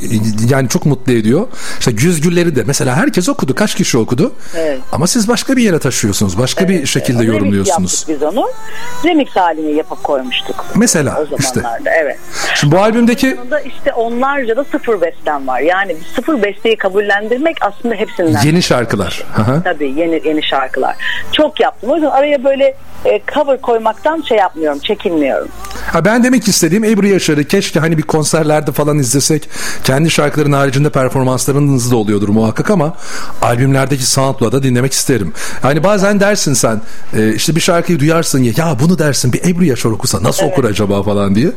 yani 0.50 0.70
çok 0.70 0.86
mutlu 0.86 1.13
ediyor. 1.13 1.48
İşte 1.79 1.91
Güz 1.91 2.22
Gülleri 2.22 2.55
de 2.55 2.63
mesela 2.65 2.91
herkes 2.96 3.30
okudu. 3.30 3.56
Kaç 3.56 3.76
kişi 3.76 3.98
okudu? 3.98 4.34
Evet. 4.58 4.80
Ama 4.92 5.08
siz 5.08 5.28
başka 5.28 5.58
bir 5.58 5.64
yere 5.64 5.80
taşıyorsunuz. 5.80 6.38
Başka 6.38 6.70
bir 6.70 6.86
şekilde 6.86 7.20
Remix 7.20 7.34
yorumluyorsunuz. 7.34 8.06
yaptık 8.08 8.16
biz 8.16 8.38
onu. 8.38 8.48
Remix 9.06 9.30
halini 9.36 9.76
yapıp 9.76 10.04
koymuştuk. 10.04 10.66
Mesela 10.76 11.18
O 11.32 11.36
işte. 11.40 11.60
zamanlarda 11.62 11.90
evet. 11.90 12.18
Şimdi 12.56 12.76
bu 12.76 12.80
albümdeki 12.80 13.38
işte 13.66 13.94
onlarca 13.94 14.56
da 14.58 14.64
sıfır 14.64 15.02
bestem 15.02 15.48
var. 15.48 15.60
Yani 15.60 15.96
sıfır 16.16 16.44
besteyi 16.44 16.78
kabullendirmek 16.78 17.58
aslında 17.62 17.96
hepsinden. 17.96 18.42
yeni 18.44 18.62
şarkılar. 18.64 19.24
Hı. 19.34 19.62
Tabii 19.64 19.94
yeni 20.00 20.22
yeni 20.28 20.44
şarkılar. 20.44 20.96
Çok 21.32 21.60
yaptım. 21.60 21.90
O 21.92 21.96
yüzden 21.96 22.10
araya 22.10 22.44
böyle 22.44 22.76
e, 23.06 23.22
cover 23.34 23.62
koymaktan 23.62 24.22
şey 24.22 24.38
yapmıyorum, 24.38 24.80
çekinmiyorum. 24.80 25.48
Ha 25.94 26.06
ben 26.06 26.24
demek 26.24 26.48
istediğim 26.48 26.84
Ebru 26.84 27.08
Yaşar'ı 27.08 27.44
keşke 27.44 27.80
hani 27.80 27.98
bir 27.98 28.02
konserlerde 28.04 28.72
falan 28.72 28.98
izlesek. 29.00 29.50
Kendi 29.84 30.12
şarkıların 30.12 30.52
haricinde 30.52 30.90
performanslarınız 30.90 31.92
da 31.92 31.96
oluyordur 31.96 32.30
muhakkak 32.30 32.70
ama 32.72 32.81
albümlerdeki 33.42 34.06
sound'la 34.06 34.52
da 34.52 34.64
dinlemek 34.64 34.94
isterim. 34.94 35.34
Hani 35.62 35.84
bazen 35.84 36.20
dersin 36.20 36.54
sen 36.54 36.82
e, 37.18 37.34
işte 37.34 37.56
bir 37.56 37.62
şarkıyı 37.62 38.00
duyarsın 38.00 38.44
ya 38.44 38.54
ya 38.58 38.78
bunu 38.80 39.00
dersin 39.00 39.34
bir 39.34 39.42
Ebru 39.50 39.64
Yaşar 39.64 39.90
okusa 39.90 40.24
nasıl 40.24 40.46
okur 40.46 40.64
acaba 40.64 41.04
falan 41.04 41.36
diye. 41.36 41.52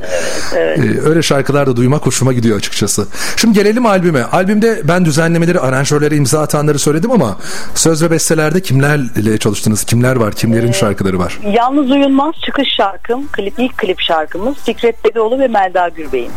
E, 0.54 1.00
öyle 1.04 1.22
şarkılar 1.22 1.66
da 1.66 1.76
duymak 1.76 2.06
hoşuma 2.06 2.32
gidiyor 2.32 2.58
açıkçası. 2.58 3.06
Şimdi 3.36 3.54
gelelim 3.54 3.86
albüme. 3.86 4.22
Albümde 4.22 4.80
ben 4.84 5.04
düzenlemeleri, 5.04 5.60
aranjörlere 5.60 6.16
imza 6.16 6.40
atanları 6.40 6.78
söyledim 6.78 7.10
ama 7.10 7.38
söz 7.74 8.02
ve 8.02 8.10
bestelerde 8.10 8.60
kimlerle 8.62 9.38
çalıştınız? 9.38 9.84
Kimler 9.84 10.16
var? 10.16 10.32
Kimlerin 10.32 10.72
şarkıları 10.72 11.18
var? 11.18 11.38
Yalnız 11.52 11.90
Uyunmaz 11.90 12.34
çıkış 12.46 12.68
şarkım, 12.76 13.28
klip 13.32 13.54
ilk 13.58 13.78
klip 13.78 14.00
şarkımız 14.00 14.54
Fikret 14.64 15.04
Bedoğlu 15.04 15.38
ve 15.38 15.48
Melda 15.48 15.88
Gürbey'in. 15.88 16.30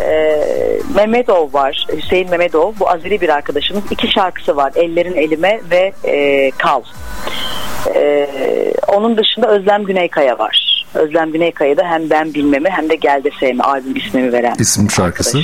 Ee, 0.00 0.78
Mehmetov 0.94 1.52
var, 1.52 1.86
Hüseyin 1.96 2.30
Mehmetov. 2.30 2.72
Bu 2.80 2.90
Azeri 2.90 3.20
bir 3.20 3.28
arkadaşımız. 3.28 3.82
İki 3.92 4.08
şarkısı 4.08 4.56
var. 4.56 4.72
Ellerin 4.76 5.14
Elime 5.14 5.60
ve 5.70 5.92
e, 6.04 6.50
Kal. 6.50 6.82
Ee, 7.94 8.28
onun 8.88 9.16
dışında 9.16 9.48
Özlem 9.48 9.84
Güneykaya 9.84 10.38
var. 10.38 10.81
Özlem 10.94 11.32
Güneykaya 11.32 11.76
da 11.76 11.84
hem 11.84 12.10
Ben 12.10 12.34
Bilmemi 12.34 12.68
hem 12.70 12.90
de 12.90 12.94
Gel 12.94 13.24
de 13.24 13.30
Sevme 13.40 13.64
albüm 13.64 13.96
ismini 13.96 14.32
veren 14.32 14.54
İsim 14.58 14.90
şarkısı. 14.90 15.38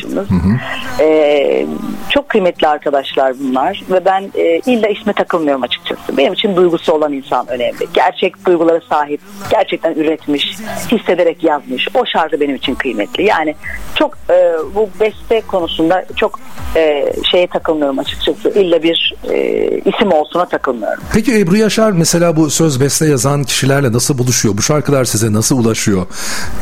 Ee, 1.00 1.67
çok 2.11 2.28
kıymetli 2.28 2.69
arkadaşlar 2.69 3.35
bunlar 3.40 3.83
ve 3.90 4.05
ben 4.05 4.31
e, 4.35 4.61
illa 4.67 4.88
isme 4.88 5.12
takılmıyorum 5.12 5.62
açıkçası. 5.62 6.17
Benim 6.17 6.33
için 6.33 6.57
duygusu 6.57 6.93
olan 6.93 7.12
insan 7.12 7.49
önemli. 7.49 7.87
Gerçek 7.95 8.47
duygulara 8.47 8.81
sahip, 8.88 9.21
gerçekten 9.50 9.95
üretmiş, 9.95 10.57
hissederek 10.93 11.45
yazmış. 11.45 11.88
O 11.95 12.07
şarkı 12.07 12.40
benim 12.40 12.55
için 12.55 12.75
kıymetli. 12.75 13.25
Yani 13.25 13.55
çok 13.95 14.19
e, 14.31 14.52
bu 14.75 14.88
beste 15.00 15.40
konusunda 15.40 16.05
çok 16.17 16.40
e, 16.76 17.12
şeye 17.31 17.47
takılmıyorum 17.47 17.99
açıkçası. 17.99 18.50
İlla 18.50 18.83
bir 18.83 19.14
e, 19.31 19.69
isim 19.78 20.12
olsuna 20.12 20.45
takılmıyorum. 20.45 21.02
Peki 21.12 21.40
Ebru 21.40 21.57
Yaşar 21.57 21.93
mesela 21.93 22.37
bu 22.37 22.50
söz 22.50 22.81
beste 22.81 23.07
yazan 23.07 23.45
kişilerle 23.45 23.93
nasıl 23.93 24.19
buluşuyor? 24.19 24.57
Bu 24.57 24.62
şarkılar 24.62 25.05
size 25.05 25.33
nasıl 25.38 25.59
ulaşıyor? 25.64 26.07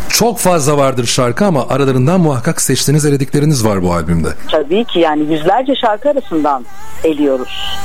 Çok 0.09 0.39
fazla 0.39 0.77
vardır 0.79 1.07
şarkı 1.07 1.45
ama 1.45 1.69
aralarından 1.69 2.21
muhakkak 2.21 2.61
seçtiğiniz 2.63 3.05
eledikleriniz 3.05 3.65
var 3.65 3.83
bu 3.83 3.93
albümde. 3.95 4.29
Tabii 4.51 4.85
ki 4.85 4.99
yani 5.01 5.33
yüzlerce 5.33 5.75
şarkı 5.75 6.11
arasından 6.11 6.65
eliyoruz, 7.05 7.79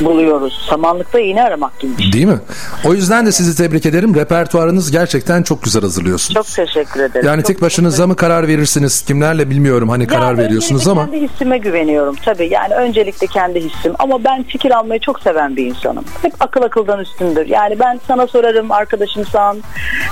buluyoruz. 0.00 0.66
Samanlıkta 0.70 1.20
iğne 1.20 1.42
aramak 1.42 1.80
gibi 1.80 2.02
şey. 2.02 2.12
Değil 2.12 2.26
mi? 2.26 2.38
O 2.84 2.94
yüzden 2.94 3.26
de 3.26 3.32
sizi 3.32 3.56
tebrik 3.56 3.86
ederim. 3.86 4.14
Repertuarınız 4.14 4.90
gerçekten 4.90 5.42
çok 5.42 5.62
güzel 5.62 5.82
hazırlıyorsunuz. 5.82 6.34
Çok 6.34 6.66
teşekkür 6.66 7.00
ederim. 7.00 7.26
yani 7.26 7.40
Çok 7.40 7.46
tek 7.46 7.62
başınıza 7.62 8.06
mı 8.06 8.16
karar 8.16 8.48
verirsiniz? 8.48 9.02
Kimlerle 9.02 9.50
bilmiyorum 9.50 9.88
hani 9.88 10.06
karar 10.06 10.22
Yani 10.26 10.38
veriyorsunuz 10.38 10.80
öncelikle 10.80 11.00
ama 11.00 11.10
kendi 11.10 11.28
hissime 11.32 11.58
güveniyorum 11.58 12.16
tabii. 12.24 12.48
Yani 12.52 12.74
öncelikle 12.74 13.26
kendi 13.26 13.60
hissim. 13.60 13.92
Ama 13.98 14.24
ben 14.24 14.42
fikir 14.42 14.70
almayı 14.70 15.00
çok 15.00 15.20
seven 15.20 15.56
bir 15.56 15.66
insanım. 15.66 16.04
Hep 16.22 16.32
akıl 16.40 16.62
akıldan 16.62 16.98
üstündür. 17.00 17.46
Yani 17.46 17.78
ben 17.80 18.00
sana 18.08 18.26
sorarım 18.26 18.72
arkadaşımsan. 18.72 19.58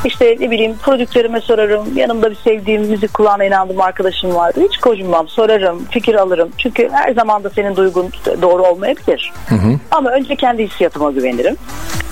İşte 0.05 0.37
ne 0.41 0.51
bileyim 0.51 0.77
prodüktörüme 0.83 1.41
sorarım. 1.41 1.97
Yanımda 1.97 2.31
bir 2.31 2.37
sevdiğim 2.37 2.83
müzik 2.83 3.15
kulağına 3.15 3.45
inandığım 3.45 3.81
arkadaşım 3.81 4.35
vardı. 4.35 4.61
Hiç 4.69 4.79
kocunmam 4.79 5.29
sorarım. 5.29 5.85
Fikir 5.91 6.15
alırım. 6.15 6.49
Çünkü 6.59 6.89
her 6.93 7.15
zaman 7.15 7.45
da 7.45 7.51
senin 7.51 7.77
duygun 7.77 8.11
doğru 8.43 8.63
olmayabilir. 8.63 9.33
Ama 9.91 10.11
önce 10.11 10.37
kendi 10.37 10.69
hissiyatıma 10.69 11.11
güvenirim. 11.11 11.57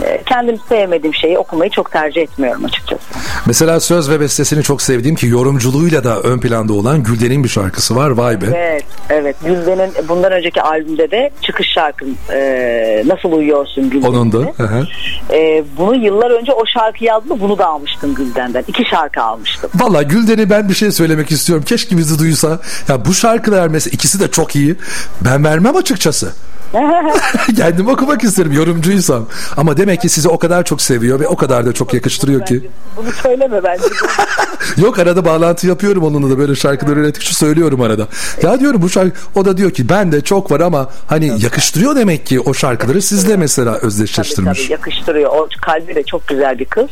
Ee, 0.04 0.22
Kendim 0.26 0.58
sevmediğim 0.68 1.14
şeyi 1.14 1.38
okumayı 1.38 1.70
çok 1.70 1.90
tercih 1.92 2.22
etmiyorum 2.22 2.64
açıkçası. 2.64 3.02
mesela 3.46 3.80
söz 3.80 4.10
ve 4.10 4.20
bestesini 4.20 4.62
çok 4.62 4.82
sevdiğim 4.82 5.16
ki 5.16 5.26
yorumculuğuyla 5.26 6.04
da 6.04 6.20
ön 6.20 6.40
planda 6.40 6.72
olan 6.72 7.02
Gülden'in 7.02 7.44
bir 7.44 7.48
şarkısı 7.48 7.96
var. 7.96 8.10
Vay 8.10 8.40
be. 8.40 8.46
Evet, 8.54 8.84
evet. 9.10 9.36
Gülden'in 9.44 9.92
bundan 10.08 10.32
önceki 10.32 10.62
albümde 10.62 11.10
de 11.10 11.30
çıkış 11.42 11.66
şarkım 11.74 12.08
e, 12.32 13.02
Nasıl 13.06 13.32
Uyuyorsun 13.32 13.90
Gülden'in 13.90 14.12
Onun 14.12 14.32
da. 14.32 14.38
Hı 14.56 14.62
hı. 14.62 14.86
E, 15.32 15.64
bunu 15.78 15.94
yıllar 15.96 16.30
önce 16.30 16.52
o 16.52 16.66
şarkı 16.66 17.04
yazdı 17.04 17.40
bunu 17.40 17.58
da 17.58 17.66
almıştım 17.76 18.14
Gülden'den. 18.14 18.64
İki 18.68 18.84
şarkı 18.90 19.22
almıştım. 19.22 19.70
Valla 19.74 20.02
Gülden'e 20.02 20.50
ben 20.50 20.68
bir 20.68 20.74
şey 20.74 20.92
söylemek 20.92 21.30
istiyorum. 21.30 21.64
Keşke 21.64 21.98
bizi 21.98 22.18
duysa. 22.18 22.60
Ya 22.88 23.04
bu 23.04 23.14
şarkılar 23.14 23.68
mesela 23.68 23.94
ikisi 23.94 24.20
de 24.20 24.30
çok 24.30 24.56
iyi. 24.56 24.76
Ben 25.20 25.44
vermem 25.44 25.76
açıkçası. 25.76 26.32
Kendim 27.56 27.88
okumak 27.88 28.24
isterim 28.24 28.52
yorumcuysam. 28.52 29.26
Ama 29.56 29.76
demek 29.76 30.00
ki 30.00 30.08
sizi 30.08 30.28
o 30.28 30.38
kadar 30.38 30.64
çok 30.64 30.82
seviyor 30.82 31.20
ve 31.20 31.28
o 31.28 31.36
kadar 31.36 31.66
da 31.66 31.72
çok 31.72 31.94
yakıştırıyor 31.94 32.46
ki. 32.46 32.70
Bunu 32.96 33.12
söyleme 33.12 33.64
bence. 33.64 33.84
Yok 34.76 34.98
arada 34.98 35.24
bağlantı 35.24 35.66
yapıyorum 35.66 36.02
onunla 36.04 36.30
da 36.30 36.38
böyle 36.38 36.54
şarkıları 36.54 37.00
ürettikçe 37.00 37.34
söylüyorum 37.34 37.80
arada. 37.80 38.08
Ya 38.42 38.60
diyorum 38.60 38.82
bu 38.82 38.88
şarkı 38.88 39.16
o 39.34 39.44
da 39.44 39.56
diyor 39.56 39.70
ki 39.70 39.88
ben 39.88 40.12
de 40.12 40.20
çok 40.20 40.50
var 40.50 40.60
ama 40.60 40.90
hani 41.06 41.42
yakıştırıyor 41.42 41.96
demek 41.96 42.26
ki 42.26 42.40
o 42.40 42.54
şarkıları 42.54 43.02
sizle 43.02 43.36
mesela 43.36 43.74
Tabii, 43.74 43.86
özdeşleştirmiş. 43.86 44.62
tabii 44.62 44.72
yakıştırıyor. 44.72 45.30
O 45.30 45.48
kalbi 45.60 45.94
de 45.94 46.02
çok 46.02 46.28
güzel 46.28 46.58
bir 46.58 46.64
kız. 46.64 46.90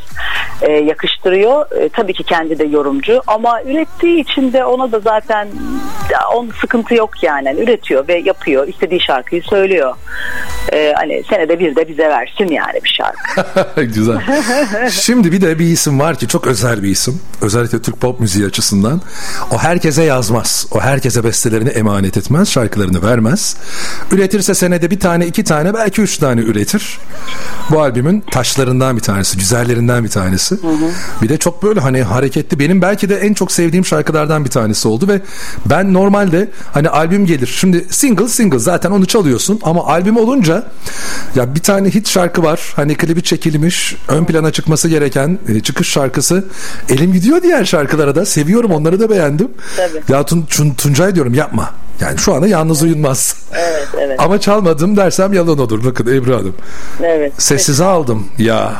Ee, 0.62 0.72
yakıştırıyor. 0.72 1.66
Ee, 1.80 1.88
tabii 1.88 2.12
ki 2.12 2.22
kendi 2.22 2.58
de 2.58 2.64
yorumcu 2.64 3.22
ama 3.26 3.62
ürettiği 3.62 4.20
için 4.20 4.52
de 4.52 4.64
ona 4.64 4.92
da 4.92 5.00
zaten 5.00 5.48
onun 6.34 6.52
sıkıntı 6.60 6.94
yok 6.94 7.22
yani. 7.22 7.44
Yani 7.44 7.60
üretiyor 7.60 8.08
ve 8.08 8.22
yapıyor. 8.24 8.68
İstediği 8.68 9.00
şarkıyı 9.00 9.42
söylüyor. 9.42 9.63
Ee, 10.72 10.92
hani 10.96 11.22
senede 11.30 11.58
bir 11.58 11.76
de 11.76 11.88
bize 11.88 12.02
versin 12.02 12.48
yani 12.48 12.80
bir 12.84 12.98
şarkı. 12.98 13.82
Güzel. 13.94 14.20
Şimdi 14.90 15.32
bir 15.32 15.40
de 15.40 15.58
bir 15.58 15.64
isim 15.64 16.00
var 16.00 16.16
ki 16.16 16.28
çok 16.28 16.46
özel 16.46 16.82
bir 16.82 16.88
isim. 16.88 17.20
Özellikle 17.42 17.82
Türk 17.82 18.00
pop 18.00 18.20
müziği 18.20 18.46
açısından. 18.46 19.00
O 19.50 19.58
herkese 19.58 20.02
yazmaz. 20.02 20.66
O 20.70 20.80
herkese 20.80 21.24
bestelerini 21.24 21.68
emanet 21.68 22.16
etmez. 22.16 22.48
Şarkılarını 22.48 23.02
vermez. 23.02 23.56
Üretirse 24.12 24.54
senede 24.54 24.90
bir 24.90 25.00
tane, 25.00 25.26
iki 25.26 25.44
tane, 25.44 25.74
belki 25.74 26.02
üç 26.02 26.18
tane 26.18 26.40
üretir. 26.40 26.98
Bu 27.70 27.80
albümün 27.80 28.20
taşlarından 28.20 28.96
bir 28.96 29.02
tanesi, 29.02 29.38
güzellerinden 29.38 30.04
bir 30.04 30.08
tanesi. 30.08 30.56
Bir 31.22 31.28
de 31.28 31.36
çok 31.36 31.62
böyle 31.62 31.80
hani 31.80 32.02
hareketli. 32.02 32.58
Benim 32.58 32.82
belki 32.82 33.08
de 33.08 33.16
en 33.16 33.34
çok 33.34 33.52
sevdiğim 33.52 33.84
şarkılardan 33.84 34.44
bir 34.44 34.50
tanesi 34.50 34.88
oldu 34.88 35.08
ve 35.08 35.20
ben 35.66 35.94
normalde 35.94 36.48
hani 36.72 36.88
albüm 36.88 37.26
gelir. 37.26 37.46
Şimdi 37.46 37.84
single 37.90 38.28
single 38.28 38.58
zaten 38.58 38.90
onu 38.90 39.06
çalıyorsun 39.06 39.53
ama 39.62 39.86
albüm 39.86 40.16
olunca 40.16 40.62
ya 41.34 41.54
bir 41.54 41.60
tane 41.62 41.88
hit 41.88 42.08
şarkı 42.08 42.42
var. 42.42 42.72
Hani 42.76 42.94
klibi 42.96 43.22
çekilmiş, 43.22 43.96
ön 44.08 44.24
plana 44.24 44.52
çıkması 44.52 44.88
gereken 44.88 45.38
e, 45.48 45.60
çıkış 45.60 45.88
şarkısı. 45.88 46.44
Elim 46.88 47.12
gidiyor 47.12 47.42
diğer 47.42 47.64
şarkılara 47.64 48.14
da. 48.14 48.26
Seviyorum 48.26 48.70
onları 48.70 49.00
da 49.00 49.10
beğendim. 49.10 49.48
Tabii. 49.76 50.02
Ya 50.12 50.26
Tun, 50.26 50.42
Tun- 50.50 50.74
Tuncay 50.76 51.14
diyorum 51.14 51.34
yapma. 51.34 51.70
Yani 52.00 52.18
şu 52.18 52.34
anda 52.34 52.46
yalnız 52.46 52.82
uyunmaz. 52.82 53.36
Evet, 53.52 53.88
evet. 54.00 54.20
Ama 54.20 54.40
çalmadım 54.40 54.96
dersem 54.96 55.32
yalan 55.32 55.58
olur. 55.58 55.84
Bakın 55.84 56.06
Ebru 56.16 56.34
Hanım. 56.36 56.54
Evet. 57.02 57.32
Sessize 57.38 57.84
aldım. 57.84 58.28
Ya 58.38 58.72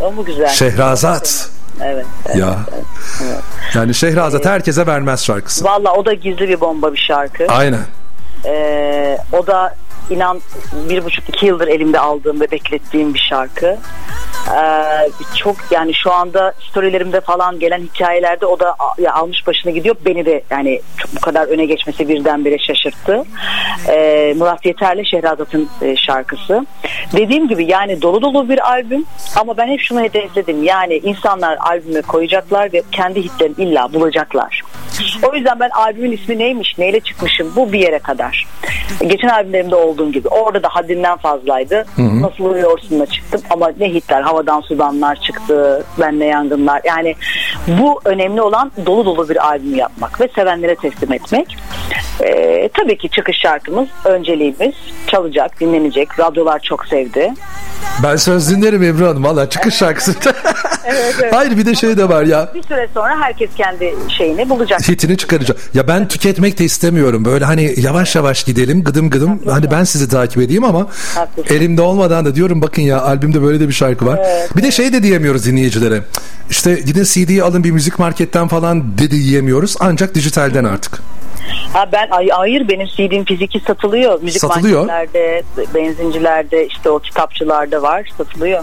O 0.00 0.12
mu 0.12 0.24
güzel? 0.24 0.48
Şehrazat. 0.48 1.48
Evet. 1.82 2.06
evet. 2.26 2.36
Ya. 2.36 2.58
Yani 3.74 3.94
Şehrazat 3.94 4.46
herkese 4.46 4.86
vermez 4.86 5.24
şarkısı. 5.24 5.64
Valla 5.64 5.92
o 5.92 6.04
da 6.04 6.12
gizli 6.12 6.48
bir 6.48 6.60
bomba 6.60 6.92
bir 6.92 7.04
şarkı. 7.08 7.46
Aynen. 7.48 7.80
Ee, 8.44 9.18
o 9.32 9.46
da 9.46 9.76
inan 10.10 10.40
bir 10.88 11.04
buçuk 11.04 11.28
iki 11.28 11.46
yıldır 11.46 11.68
elimde 11.68 12.00
aldığım 12.00 12.40
ve 12.40 12.50
beklettiğim 12.50 13.14
bir 13.14 13.26
şarkı. 13.30 13.76
Ee, 14.56 15.10
çok 15.36 15.56
yani 15.70 15.94
şu 15.94 16.12
anda 16.12 16.52
storylerimde 16.70 17.20
falan 17.20 17.58
gelen 17.58 17.80
hikayelerde 17.80 18.46
o 18.46 18.60
da 18.60 18.76
ya 18.98 19.14
almış 19.14 19.46
başını 19.46 19.72
gidiyor. 19.72 19.96
Beni 20.04 20.26
de 20.26 20.42
yani 20.50 20.80
çok 20.96 21.16
bu 21.16 21.20
kadar 21.20 21.46
öne 21.46 21.64
geçmesi 21.64 22.08
birdenbire 22.08 22.58
şaşırttı. 22.58 23.24
Ee, 23.88 24.34
Murat 24.36 24.66
Yeter'le 24.66 25.04
Şehrazat'ın 25.04 25.68
e, 25.82 25.96
şarkısı. 25.96 26.66
Dediğim 27.12 27.48
gibi 27.48 27.64
yani 27.64 28.02
dolu 28.02 28.22
dolu 28.22 28.48
bir 28.48 28.70
albüm 28.70 29.04
ama 29.36 29.56
ben 29.56 29.68
hep 29.68 29.80
şunu 29.80 30.00
hedefledim. 30.02 30.62
Yani 30.62 30.94
insanlar 30.94 31.56
albüme 31.60 32.02
koyacaklar 32.02 32.72
ve 32.72 32.82
kendi 32.92 33.22
hitlerini 33.22 33.54
illa 33.58 33.92
bulacaklar. 33.92 34.62
O 35.22 35.34
yüzden 35.34 35.60
ben 35.60 35.70
albümün 35.70 36.12
ismi 36.12 36.38
neymiş, 36.38 36.78
neyle 36.78 37.00
çıkmışım 37.00 37.52
bu 37.56 37.72
bir 37.72 37.78
yere 37.78 37.98
kadar. 37.98 38.46
Geçen 39.06 39.28
albümlerimde 39.28 39.74
olduğum 39.94 40.12
gibi. 40.12 40.28
Orada 40.28 40.62
da 40.62 40.68
haddinden 40.68 41.16
fazlaydı. 41.16 41.84
Nasıl 41.98 42.44
uyuyorsun'la 42.44 43.06
çıktım 43.06 43.40
ama 43.50 43.72
ne 43.80 43.88
hitler, 43.88 44.22
havadan 44.22 44.60
sudanlar 44.60 45.16
çıktı, 45.16 45.84
benle 46.00 46.24
yangınlar. 46.24 46.80
Yani 46.84 47.14
bu 47.68 48.00
önemli 48.04 48.42
olan 48.42 48.72
dolu 48.86 49.04
dolu 49.04 49.28
bir 49.28 49.46
albüm 49.46 49.74
yapmak 49.74 50.20
ve 50.20 50.28
sevenlere 50.34 50.74
teslim 50.74 51.12
etmek. 51.12 51.56
Ee, 52.24 52.68
tabii 52.74 52.98
ki 52.98 53.08
çıkış 53.08 53.36
şarkımız, 53.42 53.88
önceliğimiz 54.04 54.74
çalacak, 55.06 55.60
dinlenecek. 55.60 56.20
Radyolar 56.20 56.58
çok 56.60 56.86
sevdi. 56.86 57.32
Ben 58.02 58.16
söz 58.16 58.50
dinlerim 58.50 58.82
Ebru 58.82 59.06
Hanım. 59.06 59.24
Valla 59.24 59.50
çıkış 59.50 59.74
şarkısı. 59.74 60.14
Evet, 60.86 61.14
evet. 61.22 61.34
Hayır 61.34 61.56
bir 61.56 61.66
de 61.66 61.74
şey 61.74 61.96
de 61.96 62.08
var 62.08 62.22
ya. 62.22 62.48
Bir 62.54 62.62
süre 62.62 62.88
sonra 62.94 63.20
herkes 63.20 63.50
kendi 63.56 63.94
şeyini 64.18 64.48
bulacak. 64.50 64.88
Hitini 64.88 65.16
çıkaracak. 65.16 65.56
Ya 65.74 65.88
ben 65.88 66.08
tüketmek 66.08 66.58
de 66.58 66.64
istemiyorum. 66.64 67.24
Böyle 67.24 67.44
hani 67.44 67.74
yavaş 67.76 68.16
yavaş 68.16 68.44
gidelim 68.44 68.84
gıdım 68.84 69.10
gıdım. 69.10 69.42
Hani 69.50 69.70
ben 69.70 69.84
sizi 69.84 70.08
takip 70.08 70.42
edeyim 70.42 70.64
ama 70.64 70.86
Haklısın. 71.14 71.54
elimde 71.54 71.82
olmadan 71.82 72.24
da 72.24 72.34
diyorum 72.34 72.62
bakın 72.62 72.82
ya 72.82 73.02
albümde 73.02 73.42
böyle 73.42 73.60
de 73.60 73.68
bir 73.68 73.72
şarkı 73.72 74.06
var. 74.06 74.20
Bir 74.56 74.62
de 74.62 74.70
şey 74.70 74.92
de 74.92 75.02
diyemiyoruz 75.02 75.46
dinleyicilere. 75.46 76.02
İşte 76.50 76.74
gidin 76.74 77.04
CD'yi 77.04 77.42
alın 77.42 77.53
bir 77.62 77.70
müzik 77.70 77.98
marketten 77.98 78.48
falan 78.48 78.98
de 78.98 79.10
diyemiyoruz. 79.10 79.76
Ancak 79.80 80.14
dijitalden 80.14 80.64
artık. 80.64 81.00
Ha 81.72 81.88
ben 81.92 82.08
ay, 82.10 82.28
hayır 82.28 82.68
benim 82.68 82.86
CD'm 82.86 83.24
fiziki 83.24 83.60
satılıyor. 83.66 84.22
Müzik 84.22 84.40
Satılıyor. 84.40 84.86
marketlerde, 84.86 85.42
benzincilerde, 85.74 86.66
işte 86.66 86.90
o 86.90 86.98
kitapçılarda 86.98 87.82
var 87.82 88.10
satılıyor. 88.18 88.62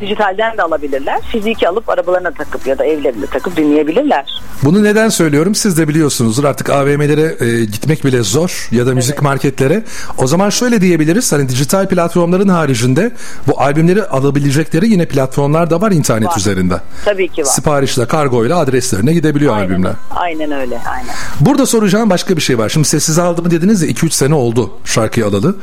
Dijitalden 0.00 0.56
de 0.56 0.62
alabilirler. 0.62 1.20
Fiziki 1.32 1.68
alıp 1.68 1.88
arabalarına 1.88 2.30
takıp 2.30 2.66
ya 2.66 2.78
da 2.78 2.84
evlerine 2.84 3.26
takıp 3.26 3.56
dinleyebilirler. 3.56 4.40
Bunu 4.64 4.82
neden 4.84 5.08
söylüyorum? 5.08 5.54
Siz 5.54 5.78
de 5.78 5.88
biliyorsunuzdur. 5.88 6.44
Artık 6.44 6.70
AVM'lere 6.70 7.44
e, 7.46 7.64
gitmek 7.64 8.04
bile 8.04 8.22
zor 8.22 8.68
ya 8.72 8.86
da 8.86 8.94
müzik 8.94 9.22
marketlere. 9.22 9.82
O 10.18 10.26
zaman 10.26 10.50
şöyle 10.50 10.80
diyebiliriz. 10.80 11.32
Hani 11.32 11.48
dijital 11.48 11.88
platformların 11.88 12.48
haricinde 12.48 13.12
bu 13.46 13.60
albümleri 13.60 14.04
alabilecekleri 14.04 14.88
yine 14.88 15.06
platformlar 15.06 15.70
da 15.70 15.80
var 15.80 15.90
internet 15.92 16.28
Var. 16.28 16.36
üzerinde. 16.36 16.74
Tabii 17.04 17.28
ki 17.28 17.42
var. 17.42 17.46
Siparişle, 17.46 18.06
kargoyla 18.06 18.58
adreslerine 18.58 19.12
gidebiliyor 19.12 19.54
Aynen, 19.56 19.64
albümler. 19.66 19.92
aynen 20.10 20.50
öyle. 20.52 20.80
Aynen. 20.90 21.14
Burada 21.40 21.66
soracağım 21.66 22.10
başka 22.10 22.19
bir 22.28 22.42
şey 22.42 22.58
var. 22.58 22.68
Şimdi 22.68 22.88
sessiz 22.88 23.18
aldı 23.18 23.42
mı 23.42 23.50
dediniz 23.50 23.82
ya 23.82 23.88
2-3 23.88 24.10
sene 24.10 24.34
oldu 24.34 24.70
şarkıyı 24.84 25.26
alalı. 25.26 25.56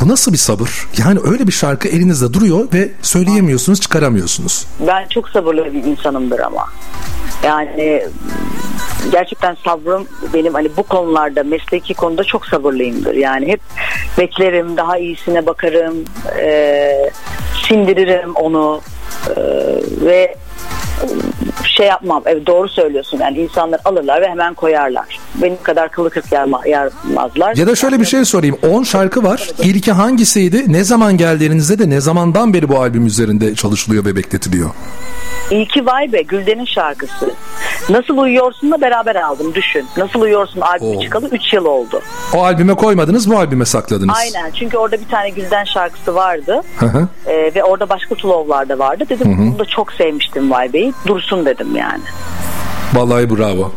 Bu 0.00 0.08
nasıl 0.08 0.32
bir 0.32 0.38
sabır? 0.38 0.70
Yani 0.98 1.18
öyle 1.24 1.46
bir 1.46 1.52
şarkı 1.52 1.88
elinizde 1.88 2.32
duruyor 2.32 2.68
ve 2.72 2.90
söyleyemiyorsunuz, 3.02 3.80
çıkaramıyorsunuz. 3.80 4.66
Ben 4.86 5.08
çok 5.08 5.28
sabırlı 5.28 5.72
bir 5.72 5.84
insanımdır 5.84 6.40
ama. 6.40 6.68
Yani 7.44 8.02
gerçekten 9.12 9.56
sabrım 9.64 10.06
benim 10.34 10.54
hani 10.54 10.76
bu 10.76 10.82
konularda 10.82 11.42
mesleki 11.42 11.94
konuda 11.94 12.24
çok 12.24 12.46
sabırlıyımdır. 12.46 13.14
Yani 13.14 13.48
hep 13.48 13.60
beklerim, 14.18 14.76
daha 14.76 14.98
iyisine 14.98 15.46
bakarım, 15.46 16.04
e, 16.38 17.10
sindiririm 17.68 18.34
onu 18.34 18.80
e, 19.28 19.40
ve 20.04 20.36
şey 21.64 21.86
yapmam. 21.86 22.22
Evet, 22.26 22.46
doğru 22.46 22.68
söylüyorsun. 22.68 23.18
Yani 23.18 23.38
insanlar 23.38 23.80
alırlar 23.84 24.22
ve 24.22 24.28
hemen 24.28 24.54
koyarlar. 24.54 25.18
Benim 25.34 25.62
kadar 25.62 25.88
kılı 25.90 26.10
kırk 26.10 26.32
yarma, 26.32 26.60
yarmazlar. 26.66 27.56
Ya 27.56 27.66
da 27.66 27.76
şöyle 27.76 28.00
bir 28.00 28.04
şey 28.04 28.24
sorayım. 28.24 28.56
10 28.70 28.82
şarkı 28.82 29.22
var. 29.22 29.50
İlki 29.62 29.92
hangisiydi? 29.92 30.72
Ne 30.72 30.84
zaman 30.84 31.16
geldiğinizde 31.16 31.78
de 31.78 31.90
ne 31.90 32.00
zamandan 32.00 32.54
beri 32.54 32.68
bu 32.68 32.80
albüm 32.80 33.06
üzerinde 33.06 33.54
çalışılıyor 33.54 34.04
ve 34.04 34.16
bekletiliyor? 34.16 34.70
İyi 35.50 35.68
ki 35.68 35.86
vay 35.86 36.12
be 36.12 36.22
Gülden'in 36.22 36.64
şarkısı. 36.64 37.30
Nasıl 37.88 38.18
Uyuyorsun'la 38.18 38.80
beraber 38.80 39.16
aldım 39.16 39.54
düşün. 39.54 39.86
Nasıl 39.96 40.20
Uyuyorsun 40.20 40.60
albümü 40.60 40.96
Oo. 40.96 41.02
çıkalı 41.02 41.28
3 41.28 41.52
yıl 41.52 41.64
oldu. 41.64 42.02
O 42.34 42.44
albüme 42.44 42.74
koymadınız, 42.74 43.30
bu 43.30 43.38
albüme 43.38 43.64
sakladınız. 43.64 44.16
Aynen 44.18 44.50
çünkü 44.50 44.76
orada 44.76 45.00
bir 45.00 45.08
tane 45.08 45.30
Gülden 45.30 45.64
şarkısı 45.64 46.14
vardı. 46.14 46.60
Hı 46.78 46.86
hı. 46.86 47.08
Ee, 47.26 47.52
ve 47.54 47.64
orada 47.64 47.88
başka 47.88 48.14
Tulovlar 48.14 48.68
da 48.68 48.78
vardı. 48.78 49.04
Dedim 49.08 49.38
bunu 49.38 49.58
da 49.58 49.64
çok 49.64 49.92
sevmiştim 49.92 50.50
Vay 50.50 50.72
Bey'i. 50.72 50.92
Dursun 51.06 51.46
dedim 51.46 51.76
yani. 51.76 52.02
Vallahi 52.94 53.30
bravo. 53.38 53.72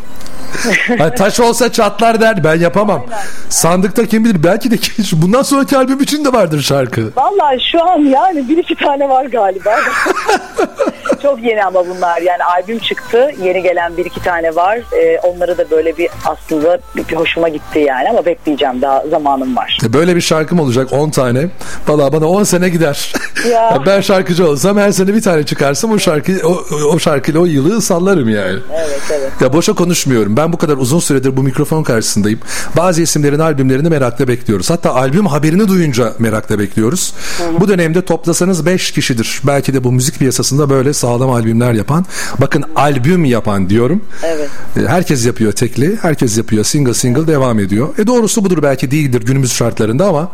Hani 0.97 1.15
taş 1.15 1.39
olsa 1.39 1.71
çatlar 1.71 2.21
der 2.21 2.43
ben 2.43 2.55
yapamam. 2.59 3.05
Sandıkta 3.49 4.05
kim 4.05 4.25
bilir 4.25 4.43
belki 4.43 4.71
de 4.71 4.75
bundan 5.13 5.41
sonraki 5.43 5.77
albüm 5.77 6.01
için 6.01 6.25
de 6.25 6.33
vardır 6.33 6.61
şarkı. 6.61 7.01
Vallahi 7.15 7.57
şu 7.71 7.83
an 7.83 7.99
yani 7.99 8.49
bir 8.49 8.57
iki 8.57 8.75
tane 8.75 9.09
var 9.09 9.25
galiba. 9.25 9.75
çok 11.21 11.43
yeni 11.43 11.65
ama 11.65 11.87
bunlar 11.87 12.21
yani 12.21 12.43
albüm 12.43 12.79
çıktı. 12.79 13.31
Yeni 13.43 13.61
gelen 13.61 13.97
bir 13.97 14.05
iki 14.05 14.23
tane 14.23 14.55
var. 14.55 14.79
Ee, 14.97 15.19
onları 15.19 15.57
da 15.57 15.71
böyle 15.71 15.97
bir 15.97 16.09
aslında 16.25 16.79
bir, 16.95 17.07
bir 17.07 17.15
hoşuma 17.15 17.49
gitti 17.49 17.79
yani 17.79 18.09
ama 18.09 18.25
bekleyeceğim 18.25 18.81
daha 18.81 19.03
zamanım 19.09 19.55
var. 19.55 19.77
E, 19.85 19.93
Böyle 19.93 20.15
bir 20.15 20.21
şarkım 20.21 20.59
olacak 20.59 20.93
10 20.93 21.09
tane. 21.09 21.47
Valla 21.87 22.13
bana 22.13 22.25
10 22.27 22.43
sene 22.43 22.69
gider. 22.69 23.13
Ya. 23.51 23.83
ben 23.85 24.01
şarkıcı 24.01 24.49
olsam 24.49 24.77
her 24.77 24.91
sene 24.91 25.13
bir 25.13 25.21
tane 25.21 25.45
çıkarsam 25.45 25.91
o 25.91 25.99
şarkı 25.99 26.31
o, 26.43 26.63
o 26.93 26.99
şarkıyla 26.99 27.39
o 27.39 27.45
yılı 27.45 27.81
sallarım 27.81 28.29
yani. 28.29 28.59
Evet 28.75 29.01
evet. 29.11 29.31
Ya 29.41 29.53
boşa 29.53 29.73
konuşmuyorum. 29.73 30.37
Ben 30.37 30.44
ben 30.45 30.53
bu 30.53 30.57
kadar 30.57 30.77
uzun 30.77 30.99
süredir 30.99 31.37
bu 31.37 31.43
mikrofon 31.43 31.83
karşısındayım. 31.83 32.39
Bazı 32.77 33.01
isimlerin 33.01 33.39
albümlerini 33.39 33.89
merakla 33.89 34.27
bekliyoruz. 34.27 34.69
Hatta 34.69 34.95
albüm 34.95 35.25
haberini 35.25 35.67
duyunca 35.67 36.13
merakla 36.19 36.59
bekliyoruz. 36.59 37.13
Bu 37.59 37.67
dönemde 37.67 38.01
toplasanız 38.05 38.65
5 38.65 38.91
kişidir. 38.91 39.41
Belki 39.47 39.73
de 39.73 39.83
bu 39.83 39.91
müzik 39.91 40.19
piyasasında 40.19 40.69
böyle 40.69 40.93
sağlam 40.93 41.29
albümler 41.29 41.73
yapan. 41.73 42.05
Bakın 42.41 42.63
albüm 42.75 43.25
yapan 43.25 43.69
diyorum. 43.69 44.01
Evet. 44.23 44.49
E, 44.77 44.87
Herkes 44.87 45.25
yapıyor 45.25 45.51
tekli, 45.51 45.97
herkes 46.01 46.37
yapıyor 46.37 46.63
single 46.63 46.93
single 46.93 47.27
devam 47.27 47.59
ediyor. 47.59 47.97
E 47.97 48.07
doğrusu 48.07 48.45
budur 48.45 48.63
belki 48.63 48.91
değildir 48.91 49.21
günümüz 49.25 49.53
şartlarında 49.53 50.05
ama 50.07 50.31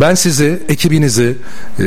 ben 0.00 0.14
sizi, 0.14 0.62
ekibinizi 0.68 1.36
e, 1.78 1.84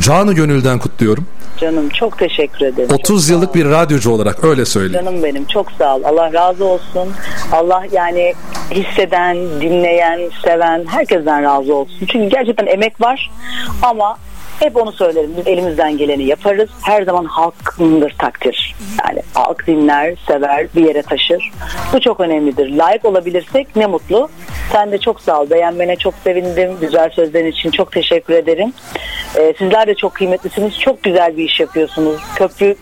canı 0.00 0.32
gönülden 0.32 0.78
kutluyorum. 0.78 1.26
Canım 1.62 1.88
çok 1.88 2.18
teşekkür 2.18 2.66
ederim. 2.66 2.88
30 2.94 3.08
Çok 3.08 3.20
sağ 3.20 3.32
yıllık 3.32 3.54
bir 3.54 3.64
radyocu 3.64 4.10
olarak 4.10 4.44
öyle 4.44 4.64
söyleyeyim. 4.64 5.04
Canım 5.04 5.22
benim 5.22 5.44
çok 5.44 5.72
sağ 5.72 5.96
ol. 5.96 6.02
Allah 6.04 6.32
razı 6.32 6.64
olsun. 6.64 7.08
Allah 7.52 7.82
yani 7.92 8.34
hisseden, 8.70 9.36
dinleyen, 9.36 10.20
seven 10.44 10.84
herkesten 10.86 11.42
razı 11.42 11.74
olsun. 11.74 12.06
Çünkü 12.12 12.28
gerçekten 12.28 12.66
emek 12.66 13.00
var 13.00 13.30
ama 13.82 14.16
hep 14.60 14.76
onu 14.76 14.92
söylerim. 14.92 15.30
Biz 15.36 15.46
elimizden 15.46 15.98
geleni 15.98 16.24
yaparız. 16.24 16.70
Her 16.82 17.02
zaman 17.02 17.24
halkındır 17.24 18.14
takdir. 18.18 18.74
Yani 19.04 19.22
halk 19.34 19.66
dinler, 19.66 20.14
sever, 20.26 20.66
bir 20.76 20.84
yere 20.84 21.02
taşır. 21.02 21.50
Bu 21.92 22.00
çok 22.00 22.20
önemlidir. 22.20 22.76
Layık 22.76 23.04
olabilirsek 23.04 23.76
ne 23.76 23.86
mutlu. 23.86 24.28
Sen 24.72 24.92
de 24.92 24.98
çok 24.98 25.20
sağ 25.20 25.40
ol. 25.40 25.50
Beğenmene 25.50 25.96
çok 25.96 26.14
sevindim. 26.24 26.70
Güzel 26.80 27.10
sözlerin 27.10 27.46
için 27.50 27.70
çok 27.70 27.92
teşekkür 27.92 28.34
ederim. 28.34 28.72
Ee, 29.38 29.54
sizler 29.58 29.86
de 29.86 29.94
çok 29.94 30.14
kıymetlisiniz. 30.14 30.78
Çok 30.80 31.02
güzel 31.02 31.36
bir 31.36 31.44
iş 31.44 31.60
yapıyorsunuz. 31.60 32.20
Köprü 32.36 32.76